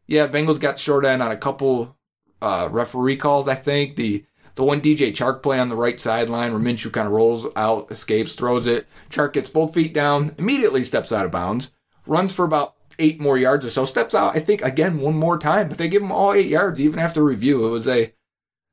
yeah, 0.07 0.27
Bengals 0.27 0.59
got 0.59 0.79
short 0.79 1.05
end 1.05 1.23
on 1.23 1.31
a 1.31 1.37
couple 1.37 1.97
uh, 2.41 2.69
referee 2.71 3.17
calls. 3.17 3.47
I 3.47 3.55
think 3.55 3.97
the 3.97 4.25
the 4.59 4.65
one 4.65 4.81
DJ 4.81 5.12
Chark 5.12 5.41
play 5.41 5.61
on 5.61 5.69
the 5.69 5.77
right 5.77 6.00
sideline 6.00 6.50
where 6.50 6.61
Minshew 6.61 6.93
kind 6.93 7.07
of 7.07 7.12
rolls 7.12 7.47
out, 7.55 7.93
escapes, 7.93 8.35
throws 8.35 8.67
it. 8.67 8.88
Chark 9.09 9.35
gets 9.35 9.49
both 9.49 9.73
feet 9.73 9.95
down, 9.95 10.35
immediately 10.37 10.83
steps 10.83 11.12
out 11.12 11.25
of 11.25 11.31
bounds, 11.31 11.71
runs 12.07 12.33
for 12.33 12.45
about 12.45 12.75
eight 12.99 13.21
more 13.21 13.38
yards 13.38 13.65
or 13.65 13.71
so, 13.71 13.85
steps 13.85 14.17
out, 14.17 14.35
I 14.35 14.41
think, 14.41 14.61
again, 14.62 14.99
one 14.99 15.15
more 15.15 15.38
time, 15.38 15.69
but 15.69 15.79
they 15.79 15.88
give 15.88 16.03
him 16.03 16.11
all 16.11 16.33
eight 16.33 16.49
yards 16.49 16.81
even 16.81 16.99
after 16.99 17.23
review. 17.23 17.69
It 17.69 17.71
was 17.71 17.87
a 17.87 18.12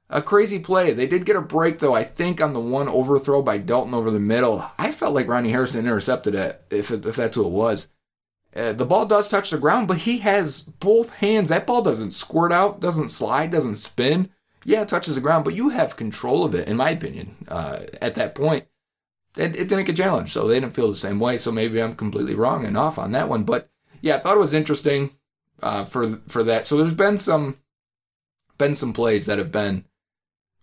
a 0.10 0.24
crazy 0.24 0.58
play. 0.58 0.92
They 0.92 1.06
did 1.06 1.24
get 1.24 1.36
a 1.36 1.42
break 1.42 1.78
though, 1.78 1.94
I 1.94 2.04
think, 2.04 2.42
on 2.42 2.54
the 2.54 2.60
one 2.60 2.88
overthrow 2.88 3.44
by 3.44 3.60
Dalton 3.60 3.94
over 3.94 4.10
the 4.10 4.20
middle. 4.20 4.68
I 4.80 4.92
felt 4.92 5.14
like 5.14 5.28
Ronnie 5.28 5.52
Harrison 5.52 5.82
intercepted 5.82 6.34
it, 6.34 6.66
if, 6.72 6.90
if 6.90 7.16
that's 7.16 7.36
who 7.36 7.46
it 7.46 7.52
was. 7.52 7.90
Uh, 8.56 8.74
the 8.74 8.86
ball 8.88 9.06
does 9.06 9.30
touch 9.30 9.52
the 9.52 9.60
ground, 9.60 9.88
but 9.88 9.98
he 10.00 10.18
has 10.20 10.62
both 10.62 11.14
hands. 11.18 11.50
That 11.50 11.68
ball 11.68 11.84
doesn't 11.84 12.16
squirt 12.16 12.52
out, 12.52 12.80
doesn't 12.80 13.10
slide, 13.10 13.52
doesn't 13.52 13.76
spin 13.76 14.32
yeah, 14.66 14.82
it 14.82 14.90
touches 14.90 15.14
the 15.14 15.22
ground, 15.22 15.46
but 15.46 15.54
you 15.54 15.70
have 15.70 15.96
control 15.96 16.44
of 16.44 16.56
it, 16.56 16.68
in 16.68 16.76
my 16.76 16.90
opinion, 16.90 17.36
uh, 17.48 17.82
at 18.02 18.16
that 18.16 18.34
point. 18.34 18.66
It, 19.38 19.56
it, 19.56 19.68
didn't 19.68 19.86
get 19.86 19.98
challenged, 19.98 20.32
so 20.32 20.48
they 20.48 20.60
didn't 20.60 20.76
feel 20.76 20.90
the 20.90 20.96
same 20.96 21.20
way. 21.20 21.38
So 21.38 21.52
maybe 21.52 21.82
I'm 21.82 21.96
completely 21.96 22.36
wrong 22.36 22.66
and 22.66 22.78
off 22.78 22.98
on 22.98 23.12
that 23.12 23.30
one. 23.30 23.44
But 23.44 23.70
yeah, 24.02 24.16
I 24.16 24.20
thought 24.20 24.38
it 24.38 24.40
was 24.40 24.54
interesting 24.54 25.12
uh, 25.62 25.86
for 25.86 26.20
for 26.28 26.44
that. 26.44 26.66
So 26.66 26.78
there's 26.78 26.94
been 26.94 27.18
some 27.18 27.58
been 28.58 28.76
some 28.76 28.94
plays 28.94 29.26
that 29.26 29.38
have 29.38 29.52
been 29.52 29.86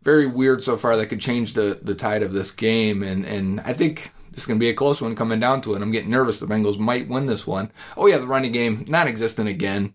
very 0.02 0.26
weird 0.26 0.64
so 0.64 0.76
far 0.76 0.96
that 0.96 1.06
could 1.06 1.20
change 1.20 1.52
the 1.52 1.78
the 1.82 1.94
tide 1.94 2.22
of 2.22 2.32
this 2.32 2.50
game, 2.50 3.02
and 3.02 3.24
and 3.26 3.60
I 3.60 3.74
think 3.74 4.12
it's 4.32 4.46
going 4.46 4.58
to 4.58 4.64
be 4.64 4.70
a 4.70 4.74
close 4.74 5.02
one 5.02 5.14
coming 5.14 5.38
down 5.38 5.60
to 5.62 5.74
it. 5.74 5.82
I'm 5.82 5.92
getting 5.92 6.10
nervous. 6.10 6.40
The 6.40 6.46
Bengals 6.46 6.78
might 6.78 7.08
win 7.08 7.26
this 7.26 7.46
one. 7.46 7.70
Oh 7.96 8.06
yeah, 8.06 8.18
the 8.18 8.26
running 8.26 8.52
game 8.52 8.86
non-existent 8.88 9.48
again. 9.48 9.94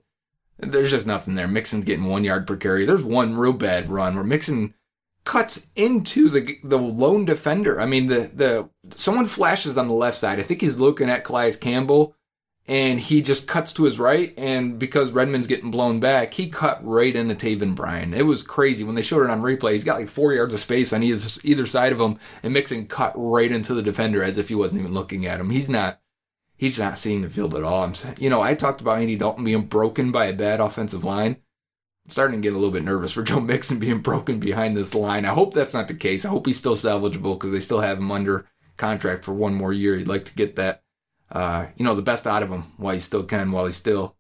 There's 0.60 0.92
just 0.92 1.06
nothing 1.06 1.36
there. 1.36 1.48
Mixon's 1.48 1.86
getting 1.86 2.06
one 2.06 2.24
yard 2.24 2.48
per 2.48 2.56
carry. 2.56 2.86
There's 2.86 3.04
one 3.04 3.36
real 3.38 3.54
bad 3.54 3.90
run 3.90 4.16
where 4.16 4.24
Mixon 4.24 4.74
cuts 5.24 5.68
into 5.76 6.30
the 6.30 6.58
the 6.64 6.78
lone 6.78 7.26
defender. 7.26 7.80
I 7.80 7.86
mean, 7.86 8.08
the 8.08 8.32
the 8.34 8.70
someone 8.96 9.26
flashes 9.26 9.78
on 9.78 9.88
the 9.88 9.94
left 9.94 10.18
side. 10.18 10.40
I 10.40 10.44
think 10.44 10.62
he's 10.62 10.80
looking 10.80 11.10
at 11.10 11.24
Calais 11.24 11.58
Campbell, 11.58 12.15
and 12.65 13.00
he 13.00 13.22
just 13.22 13.48
cuts 13.48 13.74
to 13.74 13.84
his 13.84 14.00
right. 14.00 14.34
And 14.38 14.80
because 14.80 15.12
Redmond's 15.12 15.46
getting 15.46 15.70
blown 15.70 16.00
back, 16.00 16.34
he 16.34 16.50
cut 16.50 16.80
right 16.84 17.15
into 17.15 17.36
Taven 17.36 17.76
Bryan. 17.76 18.13
It 18.13 18.26
was 18.26 18.41
crazy 18.41 18.84
when 18.84 18.96
they 18.96 19.02
showed 19.02 19.24
it 19.24 19.30
on 19.30 19.41
replay. 19.41 19.74
He's 19.74 19.84
got 19.84 20.00
like 20.00 20.08
four 20.08 20.34
yards 20.34 20.54
of 20.54 20.60
space 20.60 20.91
on 20.91 21.04
either 21.04 21.28
either 21.43 21.65
side 21.67 21.91
of 21.91 22.00
him, 22.02 22.17
and 22.41 22.54
Mixon 22.54 22.88
cut 22.88 23.13
right 23.15 23.52
into 23.52 23.76
the 23.76 23.84
defender 23.84 24.24
as 24.24 24.38
if 24.38 24.48
he 24.48 24.56
wasn't 24.56 24.82
even 24.82 24.93
looking 24.93 25.26
at 25.28 25.39
him. 25.39 25.52
He's 25.52 25.70
not 25.70 26.00
he's 26.58 26.80
not 26.80 26.98
seeing 26.98 27.22
the 27.22 27.30
field 27.30 27.56
at 27.56 27.63
all. 27.63 27.84
I'm, 27.84 27.93
you 28.20 28.30
know, 28.30 28.41
I 28.41 28.56
talked 28.56 28.82
about 28.82 29.00
Andy 29.00 29.15
Dalton 29.15 29.43
being 29.43 29.65
broken 29.65 30.12
by 30.12 30.26
a 30.26 30.34
bad 30.34 30.60
offensive 30.60 31.04
line. 31.04 31.38
I'm 32.06 32.12
starting 32.12 32.41
to 32.41 32.46
get 32.46 32.54
a 32.54 32.58
little 32.58 32.72
bit 32.72 32.84
nervous 32.84 33.13
for 33.13 33.24
Joe 33.24 33.39
Mixon 33.39 33.80
being 33.80 34.02
broken 34.02 34.39
behind 34.39 34.76
this 34.76 34.96
line. 34.96 35.24
I 35.24 35.34
hope 35.34 35.54
that's 35.54 35.74
not 35.74 35.88
the 35.88 35.93
case. 35.93 36.26
I 36.26 36.30
hope 36.30 36.46
he's 36.46 36.58
still 36.58 36.76
salvageable 36.76 37.36
because 37.36 37.52
they 37.52 37.60
still 37.60 37.82
have 37.82 38.00
him 38.00 38.12
under 38.12 38.46
contract 38.76 39.24
for 39.24 39.34
one 39.34 39.54
more 39.54 39.72
year. 39.72 39.96
He'd 39.96 40.08
like 40.08 40.26
to 40.26 40.36
get 40.36 40.56
that, 40.56 40.84
uh, 41.32 41.67
you 41.78 41.86
know, 41.86 41.96
the 41.96 42.02
best 42.02 42.28
out 42.28 42.43
of 42.43 42.50
him 42.50 42.74
while 42.78 42.93
he 42.93 43.00
still 43.00 43.24
can, 43.24 43.52
while 43.52 43.65
he's 43.65 43.76
still 43.76 44.15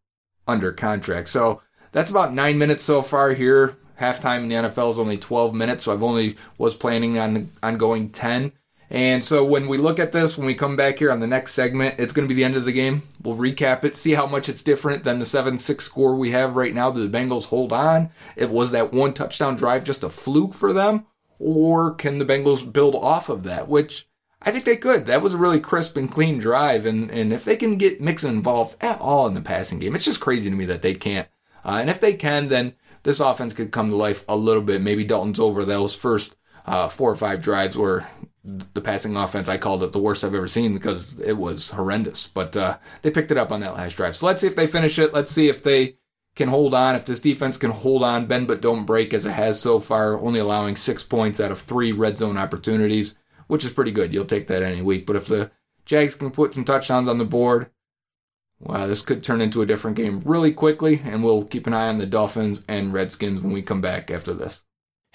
under 0.47 0.71
contract. 0.71 1.29
So 1.29 1.61
that's 1.91 2.11
about 2.11 2.33
nine 2.33 2.57
minutes 2.57 2.83
so 2.83 3.01
far 3.01 3.33
here. 3.33 3.77
Halftime 3.99 4.43
in 4.43 4.47
the 4.49 4.55
NFL 4.55 4.91
is 4.91 4.99
only 4.99 5.17
12 5.17 5.55
minutes, 5.55 5.83
so 5.83 5.93
I've 5.93 6.03
only 6.03 6.37
was 6.59 6.75
planning 6.75 7.17
on 7.17 7.49
on 7.63 7.77
going 7.77 8.09
10. 8.09 8.51
And 8.89 9.23
so 9.23 9.43
when 9.43 9.67
we 9.67 9.77
look 9.77 9.99
at 9.99 10.13
this, 10.13 10.37
when 10.37 10.47
we 10.47 10.55
come 10.55 10.77
back 10.77 10.99
here 10.99 11.11
on 11.11 11.19
the 11.19 11.27
next 11.27 11.53
segment, 11.53 11.99
it's 11.99 12.13
going 12.13 12.25
to 12.25 12.33
be 12.33 12.35
the 12.35 12.45
end 12.45 12.55
of 12.55 12.63
the 12.63 12.71
game. 12.71 13.03
We'll 13.21 13.35
recap 13.35 13.83
it, 13.83 13.97
see 13.97 14.13
how 14.13 14.27
much 14.27 14.47
it's 14.47 14.63
different 14.63 15.03
than 15.03 15.19
the 15.19 15.25
7 15.25 15.57
6 15.57 15.83
score 15.83 16.15
we 16.15 16.31
have 16.31 16.55
right 16.55 16.73
now. 16.73 16.91
Do 16.91 17.05
the 17.05 17.17
Bengals 17.17 17.45
hold 17.45 17.73
on? 17.73 18.11
It 18.35 18.49
was 18.49 18.71
that 18.71 18.93
one 18.93 19.13
touchdown 19.13 19.55
drive 19.55 19.83
just 19.83 20.03
a 20.03 20.09
fluke 20.09 20.53
for 20.53 20.71
them? 20.71 21.05
Or 21.39 21.93
can 21.93 22.17
the 22.17 22.25
Bengals 22.25 22.71
build 22.71 22.95
off 22.95 23.29
of 23.29 23.43
that? 23.43 23.67
Which 23.67 24.07
I 24.41 24.51
think 24.51 24.65
they 24.65 24.77
could. 24.77 25.05
That 25.05 25.21
was 25.21 25.33
a 25.33 25.37
really 25.37 25.59
crisp 25.59 25.97
and 25.97 26.09
clean 26.09 26.37
drive. 26.37 26.85
And, 26.85 27.11
and 27.11 27.33
if 27.33 27.43
they 27.43 27.57
can 27.57 27.77
get 27.77 28.01
Mixon 28.01 28.31
involved 28.31 28.77
at 28.81 29.01
all 29.01 29.27
in 29.27 29.33
the 29.33 29.41
passing 29.41 29.79
game, 29.79 29.95
it's 29.95 30.05
just 30.05 30.21
crazy 30.21 30.49
to 30.49 30.55
me 30.55 30.65
that 30.65 30.81
they 30.81 30.93
can't. 30.93 31.27
Uh, 31.65 31.77
and 31.81 31.89
if 31.89 31.99
they 31.99 32.13
can, 32.13 32.47
then 32.47 32.73
this 33.03 33.19
offense 33.19 33.53
could 33.53 33.71
come 33.71 33.89
to 33.89 33.95
life 33.95 34.23
a 34.29 34.35
little 34.35 34.61
bit. 34.61 34.81
Maybe 34.81 35.03
Dalton's 35.03 35.39
over 35.39 35.65
those 35.65 35.95
first 35.95 36.35
uh, 36.65 36.87
four 36.87 37.11
or 37.11 37.15
five 37.15 37.41
drives 37.41 37.75
where 37.75 38.09
the 38.73 38.81
passing 38.81 39.17
offense, 39.17 39.49
I 39.49 39.57
called 39.57 39.83
it 39.83 39.91
the 39.91 39.99
worst 39.99 40.23
I've 40.23 40.33
ever 40.33 40.47
seen 40.47 40.73
because 40.73 41.19
it 41.19 41.33
was 41.33 41.71
horrendous. 41.71 42.27
But 42.27 42.55
uh, 42.55 42.77
they 43.01 43.11
picked 43.11 43.31
it 43.31 43.37
up 43.37 43.51
on 43.51 43.59
that 43.59 43.75
last 43.75 43.97
drive. 43.97 44.15
So 44.15 44.25
let's 44.25 44.41
see 44.41 44.47
if 44.47 44.55
they 44.55 44.67
finish 44.67 44.97
it. 44.97 45.13
Let's 45.13 45.31
see 45.31 45.49
if 45.49 45.61
they 45.61 45.97
can 46.35 46.47
hold 46.47 46.73
on. 46.73 46.95
If 46.95 47.05
this 47.05 47.19
defense 47.19 47.57
can 47.57 47.71
hold 47.71 48.03
on, 48.03 48.25
bend 48.25 48.47
but 48.47 48.61
don't 48.61 48.85
break 48.85 49.13
as 49.13 49.25
it 49.25 49.31
has 49.31 49.59
so 49.59 49.79
far, 49.79 50.17
only 50.19 50.39
allowing 50.39 50.77
six 50.77 51.03
points 51.03 51.41
out 51.41 51.51
of 51.51 51.59
three 51.59 51.91
red 51.91 52.17
zone 52.17 52.37
opportunities, 52.37 53.17
which 53.47 53.65
is 53.65 53.71
pretty 53.71 53.91
good. 53.91 54.13
You'll 54.13 54.25
take 54.25 54.47
that 54.47 54.63
any 54.63 54.81
week. 54.81 55.05
But 55.05 55.17
if 55.17 55.27
the 55.27 55.51
Jags 55.85 56.15
can 56.15 56.31
put 56.31 56.53
some 56.53 56.63
touchdowns 56.63 57.09
on 57.09 57.17
the 57.17 57.25
board, 57.25 57.69
well, 58.59 58.87
this 58.87 59.01
could 59.01 59.23
turn 59.23 59.41
into 59.41 59.61
a 59.61 59.65
different 59.65 59.97
game 59.97 60.21
really 60.23 60.53
quickly. 60.53 61.01
And 61.03 61.21
we'll 61.21 61.43
keep 61.43 61.67
an 61.67 61.73
eye 61.73 61.89
on 61.89 61.97
the 61.97 62.05
Dolphins 62.05 62.63
and 62.69 62.93
Redskins 62.93 63.41
when 63.41 63.51
we 63.51 63.61
come 63.61 63.81
back 63.81 64.09
after 64.09 64.33
this. 64.33 64.63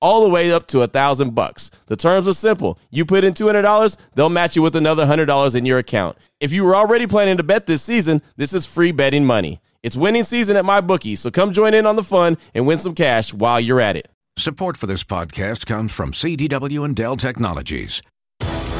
all 0.00 0.22
the 0.22 0.28
way 0.28 0.52
up 0.52 0.66
to 0.68 0.82
a 0.82 0.86
thousand 0.86 1.34
bucks. 1.34 1.70
The 1.86 1.96
terms 1.96 2.28
are 2.28 2.34
simple. 2.34 2.78
You 2.90 3.04
put 3.04 3.24
in 3.24 3.34
$200, 3.34 3.96
they'll 4.14 4.28
match 4.28 4.56
you 4.56 4.62
with 4.62 4.76
another 4.76 5.06
$100 5.06 5.54
in 5.54 5.66
your 5.66 5.78
account. 5.78 6.18
If 6.40 6.52
you 6.52 6.64
were 6.64 6.76
already 6.76 7.06
planning 7.06 7.36
to 7.36 7.42
bet 7.42 7.66
this 7.66 7.82
season, 7.82 8.22
this 8.36 8.52
is 8.52 8.66
free 8.66 8.92
betting 8.92 9.24
money. 9.24 9.60
It's 9.82 9.96
winning 9.96 10.24
season 10.24 10.56
at 10.56 10.64
MyBookie, 10.64 11.16
so 11.16 11.30
come 11.30 11.52
join 11.52 11.74
in 11.74 11.86
on 11.86 11.96
the 11.96 12.02
fun 12.02 12.38
and 12.54 12.66
win 12.66 12.78
some 12.78 12.94
cash 12.94 13.32
while 13.32 13.60
you're 13.60 13.80
at 13.80 13.96
it. 13.96 14.08
Support 14.38 14.76
for 14.76 14.86
this 14.86 15.04
podcast 15.04 15.64
comes 15.64 15.92
from 15.94 16.12
CDW 16.12 16.84
and 16.84 16.94
Dell 16.94 17.16
Technologies. 17.16 18.02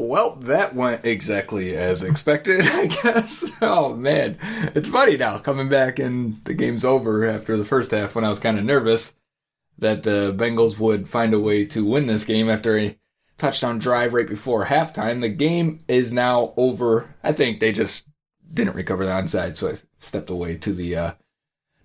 Well, 0.00 0.36
that 0.42 0.76
went 0.76 1.04
exactly 1.04 1.76
as 1.76 2.04
expected, 2.04 2.60
I 2.60 2.86
guess. 2.86 3.50
Oh 3.60 3.94
man, 3.96 4.38
it's 4.76 4.88
funny 4.88 5.16
now 5.16 5.38
coming 5.38 5.68
back 5.68 5.98
and 5.98 6.42
the 6.44 6.54
game's 6.54 6.84
over 6.84 7.26
after 7.26 7.56
the 7.56 7.64
first 7.64 7.90
half 7.90 8.14
when 8.14 8.24
I 8.24 8.30
was 8.30 8.38
kind 8.38 8.60
of 8.60 8.64
nervous 8.64 9.12
that 9.78 10.04
the 10.04 10.32
Bengals 10.32 10.78
would 10.78 11.08
find 11.08 11.34
a 11.34 11.40
way 11.40 11.64
to 11.66 11.84
win 11.84 12.06
this 12.06 12.24
game 12.24 12.48
after 12.48 12.78
a 12.78 12.96
touchdown 13.38 13.80
drive 13.80 14.12
right 14.12 14.28
before 14.28 14.66
halftime. 14.66 15.20
The 15.20 15.30
game 15.30 15.80
is 15.88 16.12
now 16.12 16.54
over. 16.56 17.12
I 17.24 17.32
think 17.32 17.58
they 17.58 17.72
just 17.72 18.06
didn't 18.54 18.76
recover 18.76 19.04
the 19.04 19.10
onside, 19.10 19.56
so 19.56 19.72
I 19.72 19.78
stepped 19.98 20.30
away 20.30 20.58
to 20.58 20.72
the 20.72 20.96
uh, 20.96 21.12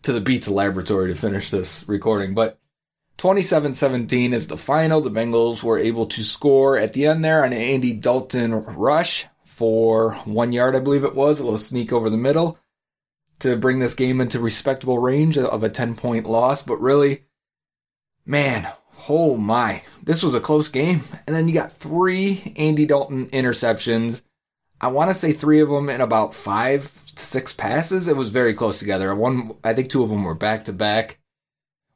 to 0.04 0.14
the 0.14 0.22
Beats 0.22 0.48
laboratory 0.48 1.12
to 1.12 1.20
finish 1.20 1.50
this 1.50 1.84
recording. 1.88 2.36
But 2.36 2.60
27-17 3.18 4.34
is 4.34 4.48
the 4.48 4.58
final. 4.58 5.02
The 5.02 5.12
Bengals 5.12 5.64
were 5.64 5.78
able 5.78 6.08
to 6.08 6.24
score 6.24 6.78
at 6.78 6.94
the 6.94 7.06
end 7.06 7.24
there 7.24 7.46
on 7.46 7.54
an 7.54 7.60
Andy 7.60 7.94
Dalton 7.94 8.54
rush 8.54 9.26
for 9.46 10.16
one 10.26 10.52
yard, 10.52 10.76
I 10.76 10.80
believe 10.80 11.04
it 11.04 11.16
was, 11.16 11.40
a 11.40 11.44
little 11.44 11.60
sneak 11.60 11.94
over 11.94 12.10
the 12.10 12.18
middle 12.18 12.58
to 13.40 13.56
bring 13.58 13.80
this 13.80 13.94
game 13.94 14.20
into 14.20 14.40
respectable 14.40 15.00
range 15.00 15.38
of 15.38 15.64
a 15.64 15.70
10 15.70 15.96
point 15.96 16.28
loss. 16.28 16.64
But 16.64 16.82
really, 16.82 17.24
man, 18.26 18.68
oh 19.08 19.36
my, 19.38 19.84
this 20.02 20.24
was 20.24 20.34
a 20.34 20.40
close 20.40 20.70
game. 20.70 21.04
And 21.28 21.36
then 21.36 21.48
you 21.48 21.54
got 21.54 21.72
three 21.72 22.54
Andy 22.58 22.86
Dalton 22.86 23.28
interceptions. 23.28 24.22
I 24.82 24.88
want 24.88 25.10
to 25.10 25.14
say 25.14 25.34
three 25.34 25.62
of 25.62 25.70
them 25.70 25.90
in 25.90 26.02
about 26.02 26.34
five 26.34 26.92
to 27.16 27.24
six 27.24 27.54
passes. 27.54 28.08
It 28.08 28.18
was 28.18 28.32
very 28.32 28.54
close 28.54 28.80
together. 28.80 29.14
One, 29.16 29.56
I 29.64 29.74
think 29.74 29.90
two 29.90 30.04
of 30.04 30.10
them 30.10 30.24
were 30.24 30.36
back 30.36 30.66
to 30.66 30.74
back. 30.74 31.20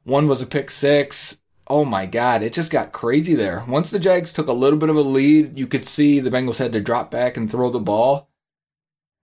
One 0.08 0.26
was 0.26 0.40
a 0.40 0.46
pick 0.46 0.70
six. 0.70 1.38
Oh 1.66 1.84
my 1.84 2.06
God, 2.06 2.42
it 2.42 2.54
just 2.54 2.72
got 2.72 2.92
crazy 2.92 3.34
there. 3.34 3.62
Once 3.68 3.90
the 3.90 3.98
Jags 3.98 4.32
took 4.32 4.46
a 4.46 4.54
little 4.54 4.78
bit 4.78 4.88
of 4.88 4.96
a 4.96 5.02
lead, 5.02 5.58
you 5.58 5.66
could 5.66 5.84
see 5.84 6.18
the 6.18 6.30
Bengals 6.30 6.56
had 6.56 6.72
to 6.72 6.80
drop 6.80 7.10
back 7.10 7.36
and 7.36 7.50
throw 7.50 7.68
the 7.68 7.78
ball. 7.78 8.30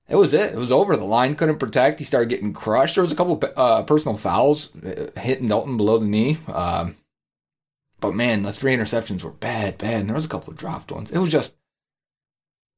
It 0.07 0.17
was 0.17 0.31
it. 0.35 0.53
It 0.53 0.57
was 0.57 0.71
over. 0.71 0.95
The 0.95 1.03
line 1.03 1.33
couldn't 1.33 1.57
protect. 1.57 1.97
He 1.97 2.05
started 2.05 2.29
getting 2.29 2.53
crushed. 2.53 2.93
There 2.93 3.01
was 3.01 3.11
a 3.11 3.15
couple 3.15 3.41
uh, 3.57 3.81
personal 3.81 4.15
fouls 4.15 4.75
uh, 4.75 5.09
hitting 5.19 5.47
Dalton 5.47 5.75
below 5.75 5.97
the 5.97 6.05
knee. 6.05 6.37
Um, 6.47 6.97
but 7.99 8.13
man, 8.13 8.43
the 8.43 8.53
three 8.53 8.75
interceptions 8.75 9.23
were 9.23 9.31
bad, 9.31 9.79
bad. 9.79 10.01
And 10.01 10.09
there 10.09 10.15
was 10.15 10.25
a 10.25 10.29
couple 10.29 10.53
dropped 10.53 10.91
ones. 10.91 11.09
It 11.09 11.17
was 11.17 11.31
just 11.31 11.55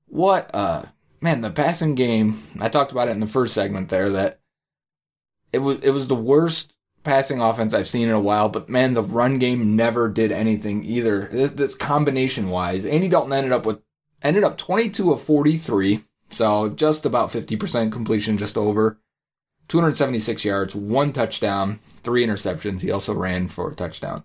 what 0.05 0.49
uh 0.55 0.85
man, 1.19 1.41
the 1.41 1.51
passing 1.51 1.95
game. 1.95 2.41
I 2.61 2.69
talked 2.69 2.93
about 2.93 3.09
it 3.09 3.11
in 3.11 3.19
the 3.19 3.27
first 3.27 3.53
segment 3.53 3.89
there 3.89 4.09
that 4.11 4.39
it 5.51 5.59
was 5.59 5.81
it 5.81 5.91
was 5.91 6.07
the 6.07 6.15
worst 6.15 6.71
passing 7.07 7.39
offense 7.39 7.73
I've 7.73 7.87
seen 7.87 8.09
in 8.09 8.13
a 8.13 8.19
while, 8.19 8.49
but 8.49 8.67
man, 8.67 8.93
the 8.93 9.01
run 9.01 9.39
game 9.39 9.77
never 9.77 10.09
did 10.09 10.29
anything 10.29 10.83
either. 10.83 11.29
This, 11.31 11.51
this 11.51 11.73
combination 11.73 12.49
wise, 12.49 12.83
Andy 12.83 13.07
Dalton 13.07 13.31
ended 13.31 13.53
up 13.53 13.65
with 13.65 13.81
ended 14.21 14.43
up 14.43 14.57
22 14.57 15.13
of 15.13 15.21
43, 15.21 16.03
so 16.29 16.67
just 16.67 17.05
about 17.05 17.29
50% 17.29 17.93
completion, 17.93 18.37
just 18.37 18.57
over 18.57 18.99
276 19.69 20.43
yards, 20.43 20.75
one 20.75 21.13
touchdown, 21.13 21.79
three 22.03 22.27
interceptions. 22.27 22.81
He 22.81 22.91
also 22.91 23.13
ran 23.13 23.47
for 23.47 23.71
a 23.71 23.75
touchdown. 23.75 24.23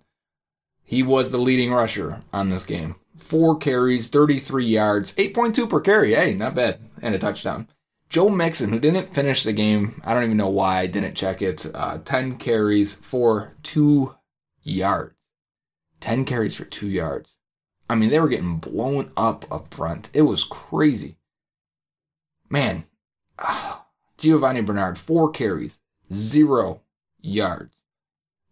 He 0.83 1.05
was 1.05 1.31
the 1.31 1.39
leading 1.39 1.73
rusher 1.73 2.19
on 2.33 2.49
this 2.49 2.65
game. 2.65 2.97
Four 3.17 3.59
carries, 3.59 4.09
33 4.09 4.67
yards, 4.67 5.13
8.2 5.13 5.71
per 5.71 5.81
carry. 5.81 6.15
Hey, 6.15 6.35
not 6.35 6.57
bad. 6.57 6.81
And 7.01 7.15
a 7.15 7.19
touchdown. 7.19 7.69
Joe 8.13 8.29
Mixon, 8.29 8.69
who 8.69 8.79
didn't 8.79 9.15
finish 9.15 9.43
the 9.43 9.55
game, 9.55 10.03
I 10.05 10.13
don't 10.13 10.25
even 10.25 10.37
know 10.37 10.51
why 10.51 10.81
I 10.81 10.87
didn't 10.87 11.15
check 11.15 11.41
it. 11.41 11.65
Uh, 11.73 11.97
10 12.05 12.37
carries 12.37 12.95
for 12.95 13.55
two 13.63 14.15
yards. 14.63 15.15
10 16.01 16.27
carries 16.27 16.55
for 16.55 16.67
two 16.67 16.91
yards. 16.91 17.37
I 17.89 17.95
mean, 17.95 18.11
they 18.11 18.21
were 18.21 18.29
getting 18.29 18.59
blown 18.59 19.13
up 19.17 19.47
up 19.51 19.73
front. 19.73 20.11
It 20.13 20.23
was 20.23 20.45
crazy. 20.45 21.17
Man, 22.51 22.85
Giovanni 24.19 24.61
Bernard, 24.61 24.99
four 24.99 25.31
carries, 25.31 25.79
zero 26.13 26.83
yards. 27.23 27.75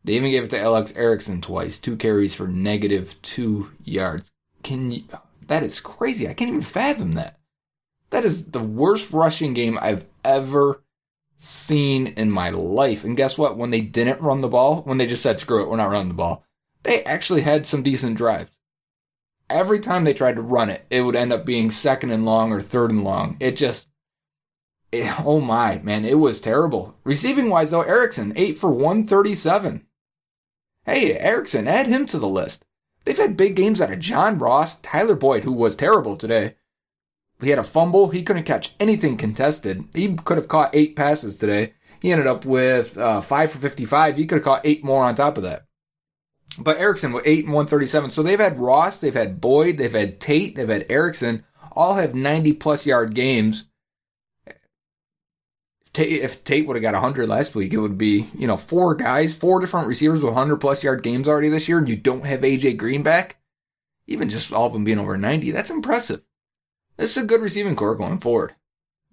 They 0.05 0.15
even 0.15 0.31
gave 0.31 0.45
it 0.45 0.51
to 0.51 0.59
Alex 0.61 0.95
Erickson 0.97 1.43
twice, 1.43 1.79
two 1.79 1.97
carries 1.97 2.35
for 2.35 2.49
negative 2.49 3.21
two 3.21 3.73
yards. 3.85 4.31
Can 4.63 4.91
you? 4.91 5.05
That 5.49 5.63
is 5.63 5.81
crazy. 5.81 6.27
I 6.27 6.33
can't 6.33 6.49
even 6.49 6.63
fathom 6.63 7.13
that. 7.13 7.40
That 8.11 8.25
is 8.25 8.51
the 8.51 8.63
worst 8.63 9.13
rushing 9.13 9.55
game 9.55 9.79
I've 9.81 10.05
ever 10.25 10.83
seen 11.37 12.09
in 12.09 12.31
my 12.31 12.51
life. 12.51 13.05
And 13.05 13.17
guess 13.17 13.39
what? 13.39 13.57
When 13.57 13.71
they 13.71 13.81
didn't 13.81 14.21
run 14.21 14.41
the 14.41 14.49
ball, 14.49 14.83
when 14.83 14.99
they 14.99 15.07
just 15.07 15.23
said, 15.23 15.41
screw 15.41 15.63
it, 15.63 15.71
we're 15.71 15.77
not 15.77 15.91
running 15.91 16.09
the 16.09 16.15
ball, 16.15 16.45
they 16.83 17.03
actually 17.05 17.43
had 17.43 17.67
some 17.67 17.83
decent 17.83 18.17
drives. 18.17 18.51
Every 19.49 19.81
time 19.81 20.05
they 20.05 20.15
tried 20.15 20.37
to 20.37 20.43
run 20.43 20.71
it, 20.71 20.85
it 20.91 21.03
would 21.03 21.17
end 21.17 21.33
up 21.33 21.45
being 21.45 21.71
second 21.71 22.11
and 22.11 22.25
long 22.25 22.53
or 22.53 22.61
third 22.61 22.91
and 22.91 23.03
long. 23.03 23.37
It 23.41 23.57
just, 23.57 23.89
it, 24.93 25.21
oh 25.25 25.41
my, 25.41 25.81
man, 25.83 26.05
it 26.05 26.19
was 26.19 26.41
terrible. 26.41 26.97
Receiving 27.05 27.49
wise, 27.49 27.71
though, 27.71 27.83
Erickson, 27.83 28.33
8 28.37 28.59
for 28.59 28.71
137. 28.71 29.87
Hey, 30.85 31.19
Erickson, 31.19 31.67
add 31.67 31.87
him 31.87 32.07
to 32.07 32.19
the 32.19 32.29
list. 32.29 32.65
They've 33.05 33.17
had 33.17 33.37
big 33.37 33.57
games 33.57 33.81
out 33.81 33.91
of 33.91 33.99
John 33.99 34.39
Ross, 34.39 34.79
Tyler 34.81 35.17
Boyd, 35.17 35.45
who 35.45 35.53
was 35.53 35.75
terrible 35.75 36.17
today. 36.17 36.55
He 37.41 37.51
had 37.51 37.59
a 37.59 37.65
fumble. 37.65 38.09
He 38.09 38.23
couldn't 38.23 38.45
catch 38.45 38.75
anything 38.79 39.17
contested. 39.17 39.85
He 39.95 40.15
could 40.15 40.37
have 40.37 40.49
caught 40.49 40.75
eight 40.75 40.97
passes 40.97 41.37
today. 41.37 41.75
He 42.01 42.13
ended 42.13 42.27
up 42.27 42.45
with 42.45 42.97
uh, 42.99 43.21
five 43.21 43.53
for 43.53 43.59
55. 43.59 44.17
He 44.17 44.27
could 44.27 44.37
have 44.37 44.45
caught 44.45 44.65
eight 44.65 44.85
more 44.85 45.05
on 45.05 45.15
top 45.15 45.37
of 45.37 45.43
that. 45.43 45.67
But 46.59 46.79
Erickson 46.79 47.13
with 47.13 47.27
eight 47.27 47.45
and 47.45 47.55
137. 47.55 48.11
So 48.11 48.23
they've 48.23 48.39
had 48.39 48.59
Ross, 48.59 49.01
they've 49.01 49.15
had 49.15 49.41
Boyd, 49.41 49.79
they've 49.79 49.93
had 49.93 50.21
Tate, 50.21 50.57
they've 50.57 50.69
had 50.69 50.87
Erickson. 50.91 51.45
All 51.73 51.95
have 51.95 52.15
90 52.15 52.55
plus 52.55 52.87
yard 52.87 53.15
games. 53.15 53.67
If 55.95 56.45
Tate 56.45 56.67
would 56.67 56.77
have 56.77 56.83
got 56.83 56.95
100 56.95 57.29
last 57.29 57.55
week, 57.55 57.73
it 57.73 57.79
would 57.79 57.99
be, 57.99 58.31
you 58.37 58.47
know, 58.47 58.57
four 58.57 58.95
guys, 58.95 59.35
four 59.35 59.61
different 59.61 59.89
receivers 59.89 60.23
with 60.23 60.35
100 60.35 60.59
plus 60.59 60.85
yard 60.85 61.03
games 61.03 61.27
already 61.27 61.49
this 61.49 61.69
year, 61.69 61.79
and 61.79 61.89
you 61.89 61.97
don't 61.97 62.27
have 62.27 62.41
AJ 62.41 62.77
Green 62.77 63.03
back. 63.03 63.41
Even 64.07 64.29
just 64.29 64.53
all 64.53 64.67
of 64.67 64.73
them 64.73 64.85
being 64.85 64.99
over 64.99 65.17
90, 65.17 65.51
that's 65.51 65.71
impressive. 65.71 66.23
This 67.01 67.17
is 67.17 67.23
a 67.23 67.27
good 67.27 67.41
receiving 67.41 67.77
corps 67.77 67.95
going 67.95 68.19
forward, 68.19 68.55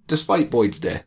despite 0.08 0.52
Boyd's 0.52 0.78
day. 0.78 1.04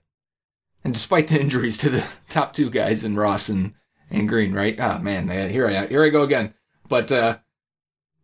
And 0.82 0.94
despite 0.94 1.28
the 1.28 1.38
injuries 1.40 1.76
to 1.78 1.90
the 1.90 2.08
top 2.30 2.54
two 2.54 2.70
guys 2.70 3.04
in 3.04 3.16
Ross 3.16 3.50
and, 3.50 3.74
and 4.08 4.26
Green, 4.26 4.54
right? 4.54 4.80
Ah, 4.80 4.96
oh, 4.98 5.02
man, 5.02 5.28
here 5.28 5.66
I 5.66 5.86
here 5.86 6.02
I 6.02 6.08
go 6.08 6.22
again. 6.22 6.54
But 6.88 7.12
uh, 7.12 7.38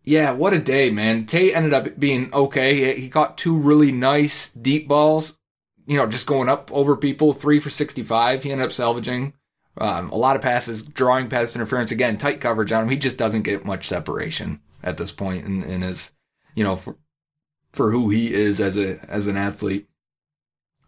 yeah, 0.05 0.33
what 0.33 0.55
a 0.55 0.59
day, 0.59 0.89
man. 0.89 1.27
Tate 1.27 1.55
ended 1.55 1.75
up 1.75 2.01
being 2.01 2.33
okay. 2.33 2.95
He, 2.95 3.03
he 3.03 3.09
caught 3.11 3.37
two 3.37 3.59
really 3.59 3.93
nice 3.93 4.49
deep 4.49 4.89
balls, 4.89 5.37
you 5.87 5.99
know, 5.99 6.07
just 6.07 6.27
going 6.27 6.49
up 6.49 6.73
over 6.73 6.97
people, 6.97 7.35
three 7.35 7.61
for 7.61 7.69
65. 7.69 8.43
He 8.43 8.53
ended 8.53 8.65
up 8.65 8.73
salvaging 8.73 9.35
um, 9.77 10.11
a 10.11 10.17
lot 10.17 10.35
of 10.35 10.41
passes, 10.41 10.83
drawing 10.83 11.29
pass 11.29 11.55
interference. 11.55 11.91
Again, 11.91 12.17
tight 12.17 12.41
coverage 12.41 12.73
on 12.73 12.85
him. 12.85 12.89
He 12.89 12.97
just 12.97 13.19
doesn't 13.19 13.43
get 13.43 13.67
much 13.67 13.87
separation 13.87 14.63
at 14.83 14.97
this 14.97 15.13
point 15.13 15.45
in, 15.45 15.63
in 15.63 15.83
his, 15.83 16.11
you 16.55 16.65
know, 16.65 16.77
for, 16.77 16.97
for 17.77 17.91
who 17.93 18.11
he 18.11 18.33
is 18.33 18.59
as 18.59 18.77
a 18.77 18.99
as 19.09 19.27
an 19.27 19.37
athlete. 19.37 19.87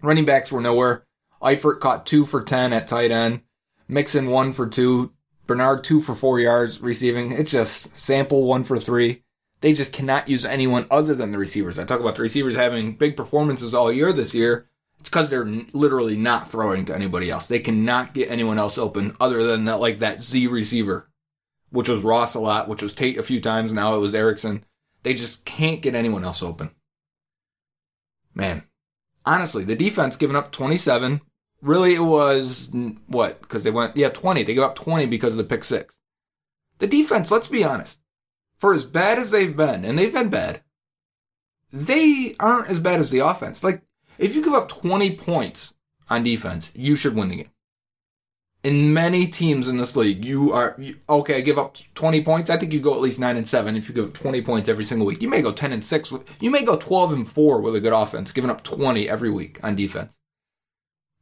Running 0.03 0.25
backs 0.25 0.51
were 0.51 0.61
nowhere. 0.61 1.05
Eifert 1.43 1.81
caught 1.81 2.07
two 2.07 2.25
for 2.25 2.43
ten 2.43 2.73
at 2.73 2.89
tight 2.89 3.11
end. 3.11 3.43
Mixon 3.87 4.29
one 4.29 4.53
for 4.53 4.67
two. 4.67 5.13
Bernard 5.47 5.85
two 5.85 6.01
for 6.01 6.15
four 6.15 6.41
yards 6.41 6.81
receiving. 6.81 7.33
It's 7.33 7.53
just 7.53 7.97
sample 7.97 8.45
one 8.45 8.65
for 8.65 8.79
three. 8.79 9.23
They 9.61 9.73
just 9.73 9.93
cannot 9.93 10.29
use 10.29 10.45
anyone 10.45 10.87
other 10.91 11.15
than 11.15 11.33
the 11.33 11.39
receivers. 11.39 11.79
I 11.79 11.85
talk 11.85 12.01
about 12.01 12.17
the 12.17 12.23
receivers 12.23 12.55
having 12.55 12.97
big 12.97 13.17
performances 13.17 13.75
all 13.75 13.93
year 13.93 14.13
this 14.13 14.35
year. 14.35 14.69
It's 15.01 15.09
because 15.09 15.31
they're 15.31 15.45
literally 15.73 16.17
not 16.17 16.51
throwing 16.51 16.85
to 16.87 16.95
anybody 16.95 17.31
else. 17.31 17.49
They 17.49 17.61
cannot 17.61 18.15
get 18.15 18.31
anyone 18.31 18.59
else 18.59 18.79
open 18.79 19.17
other 19.21 19.45
than 19.45 19.65
that, 19.67 19.81
like 19.81 20.01
that 20.01 20.23
Z 20.23 20.47
receiver, 20.49 21.09
which 21.71 21.89
was 21.89 22.03
Ross 22.03 22.35
a 22.35 22.41
lot, 22.41 22.69
which 22.69 22.83
was 22.83 22.95
Tate 22.95 23.19
a 23.19 23.23
few 23.23 23.41
times. 23.41 23.73
Now 23.73 23.95
it 23.95 24.01
was 24.01 24.15
Erickson. 24.15 24.65
They 25.03 25.15
just 25.15 25.45
can't 25.45 25.83
get 25.83 25.95
anyone 25.95 26.25
else 26.25 26.43
open. 26.43 26.71
Man, 28.39 28.63
honestly, 29.27 29.65
the 29.65 29.77
defense 29.77 30.17
giving 30.17 30.37
up 30.37 30.53
27. 30.53 31.21
Really, 31.61 31.97
it 31.97 32.01
was 32.01 32.71
what? 33.09 33.43
Because 33.43 33.65
they 33.65 33.73
went, 33.73 33.97
yeah, 33.97 34.09
20. 34.09 34.45
They 34.45 34.55
gave 34.55 34.63
up 34.63 34.77
20 34.77 35.07
because 35.07 35.33
of 35.33 35.39
the 35.39 35.45
pick 35.45 35.65
six. 35.65 35.99
The 36.79 36.87
defense, 36.87 37.33
let's 37.33 37.49
be 37.49 37.65
honest, 37.65 38.01
for 38.57 38.73
as 38.73 38.85
bad 38.85 39.19
as 39.19 39.33
they've 39.33 39.57
been, 39.57 39.85
and 39.85 39.99
they've 39.99 40.15
been 40.15 40.29
bad, 40.29 40.63
they 41.73 42.37
aren't 42.39 42.69
as 42.69 42.79
bad 42.79 43.01
as 43.01 43.11
the 43.11 43.19
offense. 43.19 43.65
Like, 43.65 43.83
if 44.19 44.37
you 44.37 44.45
give 44.45 44.55
up 44.55 44.69
20 44.69 45.17
points 45.17 45.75
on 46.09 46.23
defense, 46.23 46.71
you 46.75 46.95
should 46.95 47.17
win 47.17 47.29
the 47.29 47.37
game. 47.37 47.51
In 48.65 48.93
many 48.93 49.29
teams 49.29 49.69
in 49.69 49.77
this 49.77 49.95
league, 49.95 50.25
you 50.25 50.53
are 50.53 50.75
you, 50.79 50.97
okay. 51.09 51.37
I 51.37 51.41
give 51.43 51.59
up 51.59 51.77
20 51.95 52.25
points. 52.25 52.51
I 52.51 52.57
think 52.57 52.73
you 52.73 52.81
go 52.81 52.95
at 52.95 53.01
least 53.01 53.21
nine 53.21 53.37
and 53.37 53.49
seven 53.49 53.77
if 53.77 53.89
you 53.89 53.95
give 53.95 54.07
up 54.07 54.15
20 54.15 54.43
points 54.43 54.69
every 54.69 54.85
single 54.85 55.07
week. 55.07 55.23
You 55.23 55.29
may 55.29 55.43
go 55.43 55.53
10 55.53 55.73
and 55.73 55.85
six. 55.85 56.13
You 56.41 56.51
may 56.51 56.65
go 56.65 56.77
12 56.77 57.13
and 57.13 57.29
four 57.29 57.61
with 57.61 57.77
a 57.77 57.81
good 57.81 57.93
offense, 57.93 58.33
giving 58.33 58.51
up 58.51 58.65
20 58.65 59.09
every 59.09 59.31
week 59.31 59.61
on 59.63 59.77
defense. 59.77 60.13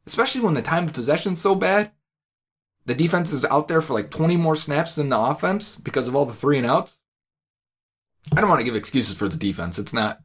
Especially 0.07 0.41
when 0.41 0.55
the 0.55 0.61
time 0.61 0.85
of 0.85 0.93
possession's 0.93 1.39
so 1.39 1.53
bad, 1.53 1.91
the 2.85 2.95
defense 2.95 3.33
is 3.33 3.45
out 3.45 3.67
there 3.67 3.81
for 3.81 3.93
like 3.93 4.09
20 4.09 4.37
more 4.37 4.55
snaps 4.55 4.95
than 4.95 5.09
the 5.09 5.19
offense 5.19 5.75
because 5.75 6.07
of 6.07 6.15
all 6.15 6.25
the 6.25 6.33
three 6.33 6.57
and 6.57 6.65
outs. 6.65 6.97
I 8.35 8.41
don't 8.41 8.49
want 8.49 8.61
to 8.61 8.65
give 8.65 8.75
excuses 8.75 9.15
for 9.15 9.27
the 9.27 9.37
defense. 9.37 9.77
It's 9.77 9.93
not. 9.93 10.21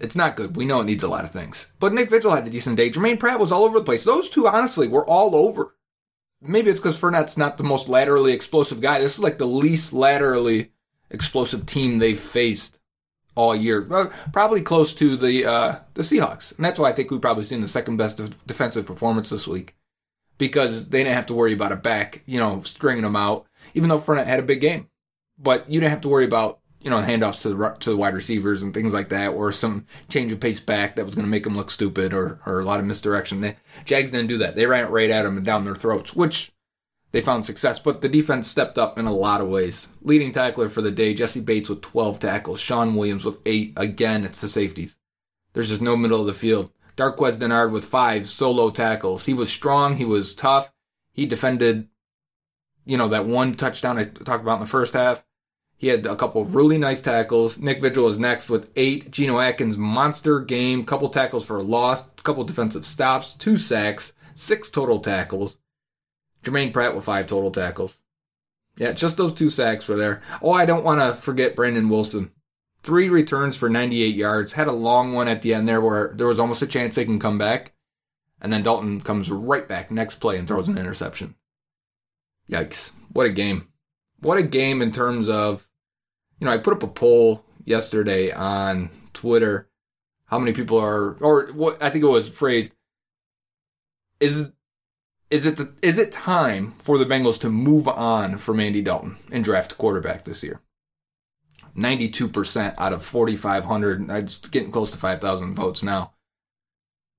It's 0.00 0.14
not 0.14 0.36
good. 0.36 0.56
We 0.56 0.64
know 0.64 0.80
it 0.80 0.84
needs 0.84 1.02
a 1.02 1.08
lot 1.08 1.24
of 1.24 1.32
things. 1.32 1.68
But 1.80 1.92
Nick 1.92 2.10
Vigil 2.10 2.34
had 2.34 2.46
a 2.46 2.50
decent 2.50 2.76
day. 2.76 2.90
Germaine 2.90 3.16
Pratt 3.16 3.40
was 3.40 3.50
all 3.50 3.64
over 3.64 3.78
the 3.78 3.84
place. 3.84 4.04
Those 4.04 4.30
two, 4.30 4.46
honestly, 4.46 4.86
were 4.86 5.08
all 5.08 5.34
over. 5.34 5.74
Maybe 6.40 6.70
it's 6.70 6.78
because 6.78 6.98
Fournette's 6.98 7.36
not 7.36 7.58
the 7.58 7.64
most 7.64 7.88
laterally 7.88 8.32
explosive 8.32 8.80
guy. 8.80 8.98
This 8.98 9.14
is 9.14 9.20
like 9.20 9.38
the 9.38 9.46
least 9.46 9.92
laterally 9.92 10.70
explosive 11.10 11.66
team 11.66 11.98
they've 11.98 12.18
faced 12.18 12.78
all 13.34 13.54
year. 13.54 13.82
Probably 14.32 14.62
close 14.62 14.94
to 14.94 15.16
the 15.16 15.44
uh, 15.44 15.76
the 15.94 16.02
Seahawks. 16.02 16.54
And 16.56 16.64
that's 16.64 16.78
why 16.78 16.90
I 16.90 16.92
think 16.92 17.10
we've 17.10 17.20
probably 17.20 17.44
seen 17.44 17.60
the 17.60 17.68
second 17.68 17.96
best 17.96 18.20
defensive 18.46 18.86
performance 18.86 19.30
this 19.30 19.46
week. 19.46 19.74
Because 20.38 20.88
they 20.88 21.02
didn't 21.02 21.16
have 21.16 21.26
to 21.26 21.34
worry 21.34 21.52
about 21.52 21.72
a 21.72 21.76
back, 21.76 22.22
you 22.24 22.38
know, 22.38 22.62
stringing 22.62 23.02
them 23.02 23.16
out. 23.16 23.46
Even 23.74 23.88
though 23.88 23.98
Fournette 23.98 24.26
had 24.26 24.38
a 24.38 24.44
big 24.44 24.60
game. 24.60 24.88
But 25.36 25.68
you 25.68 25.80
didn't 25.80 25.90
have 25.90 26.00
to 26.02 26.08
worry 26.08 26.24
about 26.24 26.57
you 26.80 26.90
know, 26.90 27.00
handoffs 27.00 27.42
to 27.42 27.50
the 27.50 27.76
to 27.80 27.90
the 27.90 27.96
wide 27.96 28.14
receivers 28.14 28.62
and 28.62 28.72
things 28.72 28.92
like 28.92 29.08
that, 29.08 29.28
or 29.28 29.52
some 29.52 29.86
change 30.08 30.32
of 30.32 30.40
pace 30.40 30.60
back 30.60 30.96
that 30.96 31.04
was 31.04 31.14
going 31.14 31.26
to 31.26 31.30
make 31.30 31.44
them 31.44 31.56
look 31.56 31.70
stupid, 31.70 32.12
or 32.12 32.40
or 32.46 32.60
a 32.60 32.64
lot 32.64 32.80
of 32.80 32.86
misdirection. 32.86 33.40
They, 33.40 33.56
Jags 33.84 34.10
didn't 34.10 34.28
do 34.28 34.38
that. 34.38 34.56
They 34.56 34.66
ran 34.66 34.84
it 34.84 34.90
right 34.90 35.10
at 35.10 35.24
them 35.24 35.36
and 35.36 35.46
down 35.46 35.64
their 35.64 35.74
throats, 35.74 36.14
which 36.14 36.52
they 37.10 37.20
found 37.20 37.46
success. 37.46 37.78
But 37.78 38.00
the 38.00 38.08
defense 38.08 38.48
stepped 38.48 38.78
up 38.78 38.98
in 38.98 39.06
a 39.06 39.12
lot 39.12 39.40
of 39.40 39.48
ways. 39.48 39.88
Leading 40.02 40.32
tackler 40.32 40.68
for 40.68 40.82
the 40.82 40.90
day, 40.90 41.14
Jessie 41.14 41.40
Bates 41.40 41.68
with 41.68 41.80
12 41.80 42.20
tackles, 42.20 42.60
Shawn 42.60 42.94
Williams 42.94 43.24
with 43.24 43.38
eight. 43.46 43.72
Again, 43.76 44.24
it's 44.24 44.40
the 44.40 44.48
safeties. 44.48 44.98
There's 45.52 45.70
just 45.70 45.82
no 45.82 45.96
middle 45.96 46.20
of 46.20 46.26
the 46.26 46.34
field. 46.34 46.70
Darqueze 46.96 47.38
Dennard 47.38 47.70
with 47.70 47.84
five 47.84 48.26
solo 48.26 48.70
tackles. 48.70 49.24
He 49.24 49.34
was 49.34 49.50
strong. 49.50 49.96
He 49.96 50.04
was 50.04 50.34
tough. 50.34 50.72
He 51.12 51.26
defended, 51.26 51.88
you 52.84 52.96
know, 52.96 53.08
that 53.08 53.26
one 53.26 53.54
touchdown 53.54 53.98
I 53.98 54.04
talked 54.04 54.42
about 54.42 54.54
in 54.54 54.60
the 54.60 54.66
first 54.66 54.94
half. 54.94 55.24
He 55.78 55.86
had 55.86 56.04
a 56.06 56.16
couple 56.16 56.44
really 56.44 56.76
nice 56.76 57.00
tackles. 57.00 57.56
Nick 57.56 57.80
Vigil 57.80 58.08
is 58.08 58.18
next 58.18 58.50
with 58.50 58.68
eight. 58.74 59.12
Geno 59.12 59.38
Atkins 59.38 59.78
monster 59.78 60.40
game. 60.40 60.84
Couple 60.84 61.08
tackles 61.08 61.46
for 61.46 61.56
a 61.56 61.62
loss. 61.62 62.10
Couple 62.24 62.42
defensive 62.42 62.84
stops. 62.84 63.34
Two 63.34 63.56
sacks. 63.56 64.12
Six 64.34 64.68
total 64.68 64.98
tackles. 64.98 65.58
Germaine 66.42 66.72
Pratt 66.72 66.96
with 66.96 67.04
five 67.04 67.28
total 67.28 67.52
tackles. 67.52 67.96
Yeah, 68.76 68.92
just 68.92 69.16
those 69.16 69.34
two 69.34 69.50
sacks 69.50 69.86
were 69.86 69.96
there. 69.96 70.22
Oh, 70.42 70.52
I 70.52 70.66
don't 70.66 70.84
want 70.84 71.00
to 71.00 71.14
forget 71.14 71.56
Brandon 71.56 71.88
Wilson. 71.88 72.32
Three 72.82 73.08
returns 73.08 73.56
for 73.56 73.68
98 73.68 74.14
yards. 74.14 74.52
Had 74.52 74.68
a 74.68 74.72
long 74.72 75.12
one 75.12 75.28
at 75.28 75.42
the 75.42 75.54
end 75.54 75.68
there 75.68 75.80
where 75.80 76.12
there 76.14 76.28
was 76.28 76.38
almost 76.38 76.62
a 76.62 76.66
chance 76.66 76.94
they 76.94 77.04
can 77.04 77.18
come 77.18 77.38
back. 77.38 77.72
And 78.40 78.52
then 78.52 78.62
Dalton 78.62 79.00
comes 79.00 79.30
right 79.30 79.66
back 79.66 79.90
next 79.90 80.16
play 80.16 80.38
and 80.38 80.46
throws 80.46 80.68
an 80.68 80.78
interception. 80.78 81.34
Yikes. 82.50 82.92
What 83.12 83.26
a 83.26 83.30
game. 83.30 83.68
What 84.20 84.38
a 84.38 84.42
game 84.42 84.80
in 84.80 84.92
terms 84.92 85.28
of, 85.28 85.67
you 86.40 86.46
know, 86.46 86.52
I 86.52 86.58
put 86.58 86.74
up 86.74 86.82
a 86.82 86.88
poll 86.88 87.44
yesterday 87.64 88.30
on 88.30 88.90
Twitter. 89.12 89.68
How 90.26 90.38
many 90.38 90.52
people 90.52 90.78
are, 90.78 91.14
or 91.20 91.46
what 91.52 91.82
I 91.82 91.90
think 91.90 92.04
it 92.04 92.08
was 92.08 92.28
phrased, 92.28 92.74
is 94.20 94.52
is 95.30 95.44
it 95.44 95.56
the, 95.56 95.72
is 95.82 95.98
it 95.98 96.10
time 96.10 96.74
for 96.78 96.96
the 96.96 97.04
Bengals 97.04 97.38
to 97.40 97.50
move 97.50 97.86
on 97.86 98.38
from 98.38 98.60
Andy 98.60 98.80
Dalton 98.80 99.16
and 99.30 99.44
draft 99.44 99.72
a 99.72 99.74
quarterback 99.74 100.24
this 100.24 100.42
year? 100.42 100.62
92% 101.76 102.74
out 102.78 102.92
of 102.92 103.04
4,500, 103.04 104.10
it's 104.10 104.38
getting 104.48 104.72
close 104.72 104.90
to 104.90 104.98
5,000 104.98 105.54
votes 105.54 105.82
now, 105.82 106.12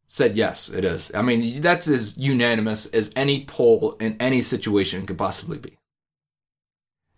said 0.08 0.36
yes, 0.36 0.70
it 0.70 0.84
is. 0.84 1.12
I 1.14 1.22
mean, 1.22 1.62
that's 1.62 1.88
as 1.88 2.18
unanimous 2.18 2.88
as 2.88 3.12
any 3.16 3.46
poll 3.46 3.96
in 4.00 4.18
any 4.20 4.42
situation 4.42 5.06
could 5.06 5.18
possibly 5.18 5.60
be. 5.60 5.79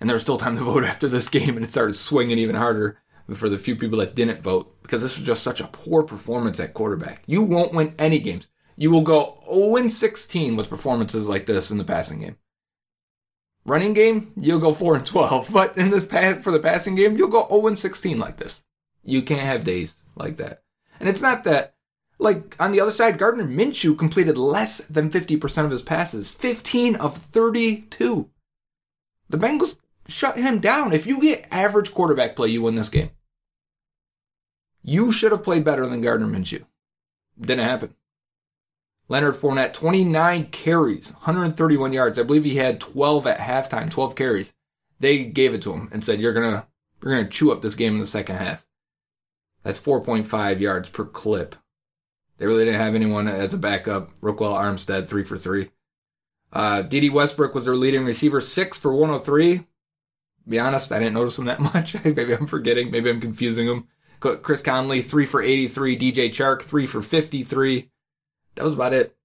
And 0.02 0.10
there 0.10 0.16
was 0.16 0.24
still 0.24 0.38
time 0.38 0.58
to 0.58 0.64
vote 0.66 0.84
after 0.84 1.08
this 1.08 1.30
game, 1.30 1.56
and 1.56 1.66
it 1.66 1.72
started 1.72 1.94
swinging 1.94 2.40
even 2.40 2.56
harder 2.56 2.98
for 3.36 3.48
the 3.48 3.58
few 3.58 3.78
people 3.78 4.00
that 4.00 4.16
didn't 4.16 4.42
vote 4.42 4.82
because 4.82 5.02
this 5.02 5.18
was 5.18 5.26
just 5.26 5.44
such 5.44 5.62
a 5.62 5.68
poor 5.68 6.04
performance 6.04 6.60
at 6.60 6.74
quarterback. 6.74 7.24
You 7.28 7.44
won't 7.44 7.74
win 7.74 7.96
any 7.98 8.20
games. 8.20 8.50
You 8.76 8.92
will 8.92 9.04
go 9.04 9.40
0 9.50 9.88
16 9.88 10.56
with 10.58 10.70
performances 10.70 11.30
like 11.30 11.46
this 11.46 11.72
in 11.72 11.78
the 11.78 11.86
passing 11.86 12.20
game. 12.20 12.36
Running 13.64 13.94
game, 13.94 14.34
you'll 14.36 14.60
go 14.60 14.74
4 14.74 14.96
and 14.96 15.06
12, 15.06 15.50
but 15.54 15.78
in 15.78 15.92
this 15.92 16.04
for 16.04 16.52
the 16.52 16.60
passing 16.60 16.96
game, 16.96 17.16
you'll 17.16 17.30
go 17.30 17.48
0 17.50 17.76
16 17.76 18.20
like 18.20 18.38
this. 18.38 18.62
You 19.04 19.22
can't 19.22 19.42
have 19.42 19.64
days 19.64 19.96
like 20.16 20.38
that. 20.38 20.64
And 21.00 21.08
it's 21.08 21.22
not 21.22 21.44
that 21.46 21.76
like 22.20 22.56
on 22.60 22.72
the 22.72 22.82
other 22.82 22.92
side, 22.92 23.18
Gardner 23.18 23.46
Minshew 23.46 23.98
completed 23.98 24.38
less 24.38 24.80
than 24.80 25.10
50% 25.10 25.66
of 25.66 25.72
his 25.72 25.82
passes, 25.82 26.32
15 26.32 26.96
of 26.98 27.18
32. 27.18 28.30
The 29.30 29.38
Bengals 29.38 29.78
shut 30.12 30.38
him 30.38 30.60
down. 30.60 30.94
If 30.94 31.06
you 31.06 31.22
get 31.22 31.48
average 31.52 31.94
quarterback 31.94 32.36
play, 32.36 32.50
you 32.50 32.62
win 32.62 32.76
this 32.76 32.90
game. 32.90 33.12
You 34.84 35.12
should 35.12 35.32
have 35.32 35.44
played 35.44 35.64
better 35.64 35.86
than 35.86 36.02
Gardner 36.02 36.28
Minshew. 36.28 36.66
Didn't 37.40 37.66
happen. 37.66 37.96
Leonard 39.08 39.36
Fournette, 39.36 39.74
29 39.74 40.46
carries, 40.48 41.12
131 41.12 41.94
yards. 41.94 42.18
I 42.18 42.24
believe 42.24 42.46
he 42.46 42.56
had 42.56 42.80
12 42.80 43.28
at 43.28 43.40
halftime, 43.40 43.92
12 43.92 44.16
carries. 44.16 44.54
They 45.00 45.26
gave 45.26 45.54
it 45.54 45.62
to 45.64 45.74
him 45.74 45.90
and 45.92 46.04
said, 46.04 46.22
"You're 46.22 46.34
gonna, 46.34 46.68
you're 47.02 47.16
gonna 47.16 47.28
chew 47.28 47.52
up 47.52 47.62
this 47.62 47.76
game 47.76 47.96
in 47.96 48.00
the 48.00 48.08
second 48.08 48.38
half." 48.38 48.66
That's 49.64 49.80
4.5 49.80 50.60
yards 50.60 50.90
per 50.90 51.06
clip. 51.06 51.56
They 52.38 52.46
really 52.46 52.66
didn't 52.66 52.80
have 52.80 52.96
anyone 52.96 53.28
as 53.28 53.54
a 53.54 53.58
backup. 53.58 54.18
Ryquell 54.20 54.58
Armstead, 54.58 55.08
three 55.08 55.24
for 55.24 55.38
three. 55.38 55.70
Uh, 56.54 56.82
Dede 56.82 57.14
Westbrook 57.14 57.54
was 57.54 57.66
their 57.66 57.76
leading 57.76 58.06
receiver, 58.06 58.42
six 58.42 58.80
for 58.80 58.94
103. 58.94 59.66
Be 60.48 60.60
honest, 60.60 60.92
I 60.92 61.00
didn't 61.00 61.14
notice 61.14 61.38
him 61.38 61.46
that 61.46 61.60
much. 61.74 61.96
Maybe 62.04 62.34
I'm 62.34 62.48
forgetting. 62.48 62.92
Maybe 62.92 63.10
I'm 63.10 63.22
confusing 63.22 63.68
him. 63.68 63.88
Chris 64.20 64.62
Conley, 64.62 65.02
three 65.02 65.26
for 65.26 65.42
83. 65.42 65.98
DJ 65.98 66.30
Chark, 66.30 66.62
three 66.62 66.86
for 66.86 67.02
53. 67.02 67.90
That 68.56 68.64
was 68.64 68.74
about 68.74 68.94
it. 68.94 69.16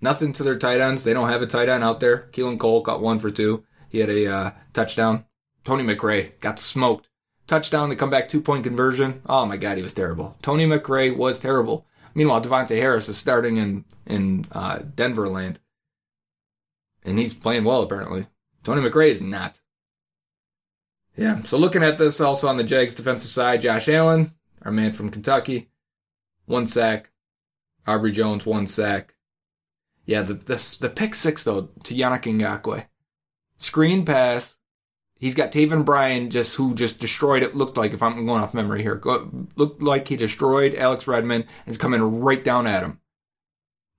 Nothing 0.00 0.32
to 0.32 0.42
their 0.42 0.58
tight 0.58 0.80
ends. 0.80 1.04
They 1.04 1.12
don't 1.12 1.28
have 1.28 1.42
a 1.42 1.46
tight 1.46 1.68
end 1.68 1.84
out 1.84 2.00
there. 2.00 2.28
Keelan 2.32 2.58
Cole 2.58 2.82
caught 2.82 3.02
one 3.02 3.18
for 3.18 3.30
two. 3.30 3.64
He 3.88 3.98
had 3.98 4.08
a 4.08 4.26
uh, 4.26 4.50
touchdown. 4.72 5.26
Tony 5.64 5.84
McRae 5.84 6.40
got 6.40 6.58
smoked. 6.58 7.08
Touchdown 7.46 7.88
to 7.90 7.96
come 7.96 8.10
back 8.10 8.28
two 8.28 8.40
point 8.40 8.64
conversion. 8.64 9.22
Oh 9.26 9.46
my 9.46 9.56
God, 9.56 9.76
he 9.76 9.82
was 9.82 9.94
terrible. 9.94 10.36
Tony 10.42 10.66
McRae 10.66 11.16
was 11.16 11.38
terrible. 11.38 11.86
Meanwhile, 12.14 12.42
Davontae 12.42 12.78
Harris 12.78 13.08
is 13.08 13.18
starting 13.18 13.56
in 13.58 13.84
in 14.06 14.46
uh, 14.52 14.80
Denver 14.94 15.28
land, 15.28 15.60
and 17.04 17.18
he's 17.18 17.34
playing 17.34 17.64
well 17.64 17.82
apparently. 17.82 18.26
Tony 18.64 18.80
McRae 18.80 19.10
is 19.10 19.22
not. 19.22 19.60
Yeah. 21.16 21.42
So 21.42 21.58
looking 21.58 21.82
at 21.82 21.98
this 21.98 22.20
also 22.20 22.48
on 22.48 22.56
the 22.56 22.64
Jags 22.64 22.94
defensive 22.94 23.30
side, 23.30 23.62
Josh 23.62 23.88
Allen, 23.88 24.32
our 24.62 24.72
man 24.72 24.92
from 24.92 25.10
Kentucky, 25.10 25.70
one 26.46 26.66
sack. 26.66 27.10
Abry 27.86 28.12
Jones, 28.12 28.46
one 28.46 28.66
sack. 28.66 29.14
Yeah, 30.06 30.22
the 30.22 30.34
the, 30.34 30.76
the 30.80 30.88
pick 30.88 31.14
six 31.14 31.42
though 31.42 31.70
to 31.84 31.94
Yannick 31.94 32.22
Ngakoue. 32.22 32.86
Screen 33.56 34.04
pass. 34.04 34.56
He's 35.18 35.34
got 35.34 35.52
Taven 35.52 35.84
Bryan 35.84 36.30
just 36.30 36.56
who 36.56 36.74
just 36.74 36.98
destroyed 36.98 37.44
it. 37.44 37.54
Looked 37.54 37.76
like 37.76 37.92
if 37.92 38.02
I'm 38.02 38.26
going 38.26 38.40
off 38.40 38.54
memory 38.54 38.82
here, 38.82 39.00
looked 39.56 39.82
like 39.82 40.08
he 40.08 40.16
destroyed 40.16 40.74
Alex 40.74 41.06
Redmond. 41.06 41.46
Is 41.66 41.78
coming 41.78 42.20
right 42.20 42.42
down 42.42 42.66
at 42.66 42.82
him. 42.82 43.00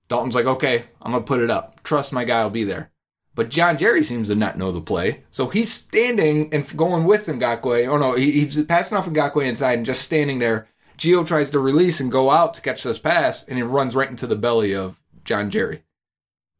Dalton's 0.08 0.34
like, 0.34 0.46
okay, 0.46 0.84
I'm 1.00 1.12
gonna 1.12 1.24
put 1.24 1.40
it 1.40 1.50
up. 1.50 1.82
Trust 1.82 2.12
my 2.12 2.24
guy 2.24 2.42
will 2.42 2.50
be 2.50 2.64
there. 2.64 2.90
But 3.34 3.48
John 3.48 3.76
Jerry 3.76 4.04
seems 4.04 4.28
to 4.28 4.34
not 4.34 4.58
know 4.58 4.70
the 4.70 4.80
play. 4.80 5.24
So 5.30 5.48
he's 5.48 5.72
standing 5.72 6.52
and 6.54 6.76
going 6.76 7.04
with 7.04 7.26
Ngakoue. 7.26 7.88
Oh 7.88 7.98
no, 7.98 8.12
he, 8.12 8.30
he's 8.30 8.62
passing 8.64 8.96
off 8.96 9.08
Ngakoue 9.08 9.44
inside 9.44 9.78
and 9.78 9.86
just 9.86 10.02
standing 10.02 10.38
there. 10.38 10.68
Gio 10.96 11.26
tries 11.26 11.50
to 11.50 11.58
release 11.58 11.98
and 11.98 12.12
go 12.12 12.30
out 12.30 12.54
to 12.54 12.60
catch 12.60 12.84
this 12.84 13.00
pass, 13.00 13.42
and 13.42 13.56
he 13.56 13.62
runs 13.62 13.96
right 13.96 14.08
into 14.08 14.28
the 14.28 14.36
belly 14.36 14.74
of 14.74 15.00
John 15.24 15.50
Jerry. 15.50 15.82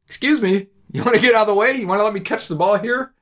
Excuse 0.06 0.40
me, 0.40 0.66
you 0.90 1.04
want 1.04 1.14
to 1.14 1.22
get 1.22 1.34
out 1.34 1.42
of 1.42 1.46
the 1.48 1.54
way? 1.54 1.72
You 1.72 1.87
want 1.87 2.00
to 2.00 2.04
let 2.04 2.14
me 2.14 2.20
catch 2.20 2.48
the 2.48 2.56
ball 2.56 2.76
here? 2.76 3.14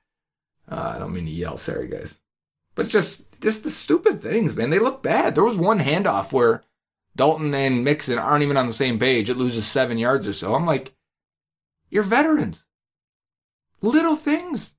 Uh, 0.70 0.94
I 0.96 0.98
don't 0.98 1.12
mean 1.12 1.26
to 1.26 1.30
yell, 1.30 1.58
sorry 1.58 1.88
guys. 1.88 2.18
But 2.74 2.84
it's 2.84 2.92
just, 2.92 3.42
just 3.42 3.62
the 3.64 3.70
stupid 3.70 4.22
things, 4.22 4.56
man. 4.56 4.70
They 4.70 4.78
look 4.78 5.02
bad. 5.02 5.34
There 5.34 5.44
was 5.44 5.58
one 5.58 5.80
handoff 5.80 6.32
where 6.32 6.62
Dalton 7.14 7.52
and 7.54 7.84
Mixon 7.84 8.18
aren't 8.18 8.42
even 8.42 8.56
on 8.56 8.66
the 8.66 8.72
same 8.72 8.98
page. 8.98 9.28
It 9.28 9.36
loses 9.36 9.66
seven 9.66 9.98
yards 9.98 10.26
or 10.26 10.32
so. 10.32 10.54
I'm 10.54 10.64
like, 10.64 10.94
you're 11.90 12.02
veterans. 12.02 12.64
Little 13.82 14.16
things. 14.16 14.74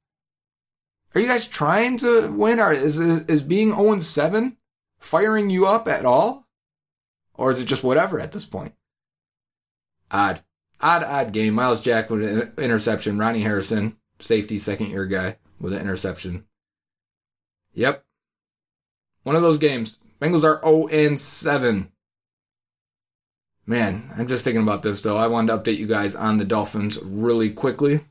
Are 1.13 1.21
you 1.21 1.27
guys 1.27 1.47
trying 1.47 1.97
to 1.97 2.31
win? 2.31 2.59
Or 2.59 2.73
is 2.73 2.97
is 2.97 3.41
being 3.41 3.71
0 3.71 3.99
7 3.99 4.57
firing 4.99 5.49
you 5.49 5.67
up 5.67 5.87
at 5.87 6.05
all? 6.05 6.47
Or 7.35 7.51
is 7.51 7.59
it 7.59 7.65
just 7.65 7.83
whatever 7.83 8.19
at 8.19 8.31
this 8.31 8.45
point? 8.45 8.73
Odd. 10.09 10.41
Odd, 10.81 11.03
odd 11.03 11.33
game. 11.33 11.53
Myles 11.53 11.81
Jack 11.81 12.09
with 12.09 12.23
an 12.23 12.53
interception. 12.57 13.17
Ronnie 13.17 13.43
Harrison, 13.43 13.97
safety, 14.19 14.59
second 14.59 14.89
year 14.89 15.05
guy, 15.05 15.37
with 15.59 15.73
an 15.73 15.81
interception. 15.81 16.45
Yep. 17.73 18.03
One 19.23 19.35
of 19.35 19.41
those 19.41 19.59
games. 19.59 19.99
Bengals 20.21 20.43
are 20.43 20.61
0 20.63 21.15
7. 21.17 21.91
Man, 23.65 24.11
I'm 24.17 24.27
just 24.27 24.43
thinking 24.43 24.61
about 24.61 24.83
this 24.83 25.01
though. 25.01 25.17
I 25.17 25.27
wanted 25.27 25.51
to 25.51 25.57
update 25.57 25.77
you 25.77 25.87
guys 25.87 26.15
on 26.15 26.37
the 26.37 26.45
Dolphins 26.45 26.99
really 27.01 27.49
quickly. 27.49 28.01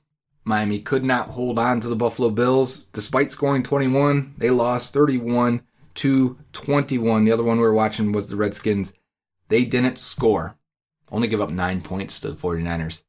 Miami 0.44 0.80
could 0.80 1.04
not 1.04 1.30
hold 1.30 1.58
on 1.58 1.80
to 1.80 1.88
the 1.88 1.96
Buffalo 1.96 2.30
Bills 2.30 2.84
despite 2.92 3.30
scoring 3.30 3.62
21. 3.62 4.34
They 4.38 4.50
lost 4.50 4.92
31 4.92 5.62
to 5.94 6.38
21. 6.52 7.24
The 7.24 7.32
other 7.32 7.44
one 7.44 7.58
we 7.58 7.62
were 7.62 7.74
watching 7.74 8.12
was 8.12 8.28
the 8.28 8.36
Redskins. 8.36 8.92
They 9.48 9.64
didn't 9.64 9.98
score. 9.98 10.56
Only 11.10 11.28
give 11.28 11.40
up 11.40 11.50
9 11.50 11.82
points 11.82 12.18
to 12.20 12.32
the 12.32 12.36
49ers. 12.36 13.02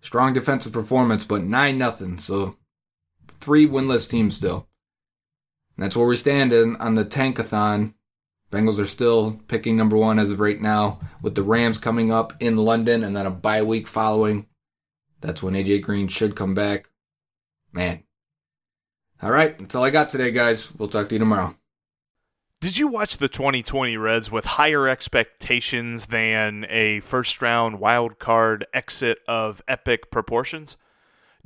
Strong 0.00 0.34
defensive 0.34 0.72
performance, 0.72 1.24
but 1.24 1.42
9 1.42 1.76
nothing. 1.76 2.18
So 2.18 2.56
three 3.26 3.66
winless 3.66 4.08
teams 4.08 4.36
still. 4.36 4.68
And 5.76 5.84
that's 5.84 5.96
where 5.96 6.06
we 6.06 6.16
stand 6.16 6.52
in, 6.52 6.76
on 6.76 6.94
the 6.94 7.04
tankathon. 7.04 7.94
Bengals 8.50 8.78
are 8.78 8.86
still 8.86 9.40
picking 9.48 9.76
number 9.76 9.96
one 9.96 10.18
as 10.18 10.30
of 10.30 10.40
right 10.40 10.60
now, 10.60 10.98
with 11.20 11.34
the 11.34 11.42
Rams 11.42 11.76
coming 11.76 12.10
up 12.10 12.32
in 12.40 12.56
London 12.56 13.04
and 13.04 13.14
then 13.14 13.26
a 13.26 13.30
bye 13.30 13.62
week 13.62 13.86
following. 13.86 14.46
That's 15.20 15.42
when 15.42 15.54
AJ 15.54 15.82
Green 15.82 16.08
should 16.08 16.36
come 16.36 16.54
back. 16.54 16.88
Man. 17.72 18.04
All 19.20 19.30
right, 19.30 19.58
that's 19.58 19.74
all 19.74 19.84
I 19.84 19.90
got 19.90 20.08
today, 20.10 20.30
guys. 20.30 20.72
We'll 20.74 20.88
talk 20.88 21.08
to 21.08 21.14
you 21.14 21.18
tomorrow. 21.18 21.56
Did 22.60 22.76
you 22.76 22.88
watch 22.88 23.18
the 23.18 23.28
2020 23.28 23.96
Reds 23.96 24.32
with 24.32 24.44
higher 24.44 24.88
expectations 24.88 26.06
than 26.06 26.66
a 26.68 27.00
first 27.00 27.40
round 27.40 27.78
wild 27.78 28.18
card 28.18 28.66
exit 28.74 29.18
of 29.28 29.62
epic 29.68 30.10
proportions? 30.10 30.76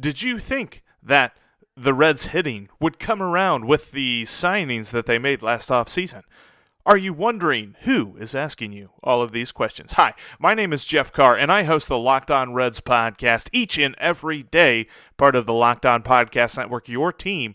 Did 0.00 0.22
you 0.22 0.38
think 0.38 0.82
that 1.02 1.36
the 1.76 1.92
Reds 1.92 2.26
hitting 2.28 2.68
would 2.80 2.98
come 2.98 3.22
around 3.22 3.66
with 3.66 3.92
the 3.92 4.22
signings 4.24 4.90
that 4.90 5.06
they 5.06 5.18
made 5.18 5.42
last 5.42 5.68
offseason? 5.68 6.22
Are 6.84 6.96
you 6.96 7.12
wondering 7.12 7.76
who 7.82 8.16
is 8.18 8.34
asking 8.34 8.72
you 8.72 8.90
all 9.04 9.22
of 9.22 9.30
these 9.30 9.52
questions? 9.52 9.92
Hi, 9.92 10.14
my 10.40 10.52
name 10.52 10.72
is 10.72 10.84
Jeff 10.84 11.12
Carr, 11.12 11.36
and 11.36 11.52
I 11.52 11.62
host 11.62 11.86
the 11.86 11.96
Locked 11.96 12.28
On 12.28 12.54
Reds 12.54 12.80
podcast 12.80 13.48
each 13.52 13.78
and 13.78 13.94
every 13.98 14.42
day, 14.42 14.88
part 15.16 15.36
of 15.36 15.46
the 15.46 15.52
Locked 15.52 15.86
On 15.86 16.02
Podcast 16.02 16.56
Network, 16.56 16.88
your 16.88 17.12
team 17.12 17.54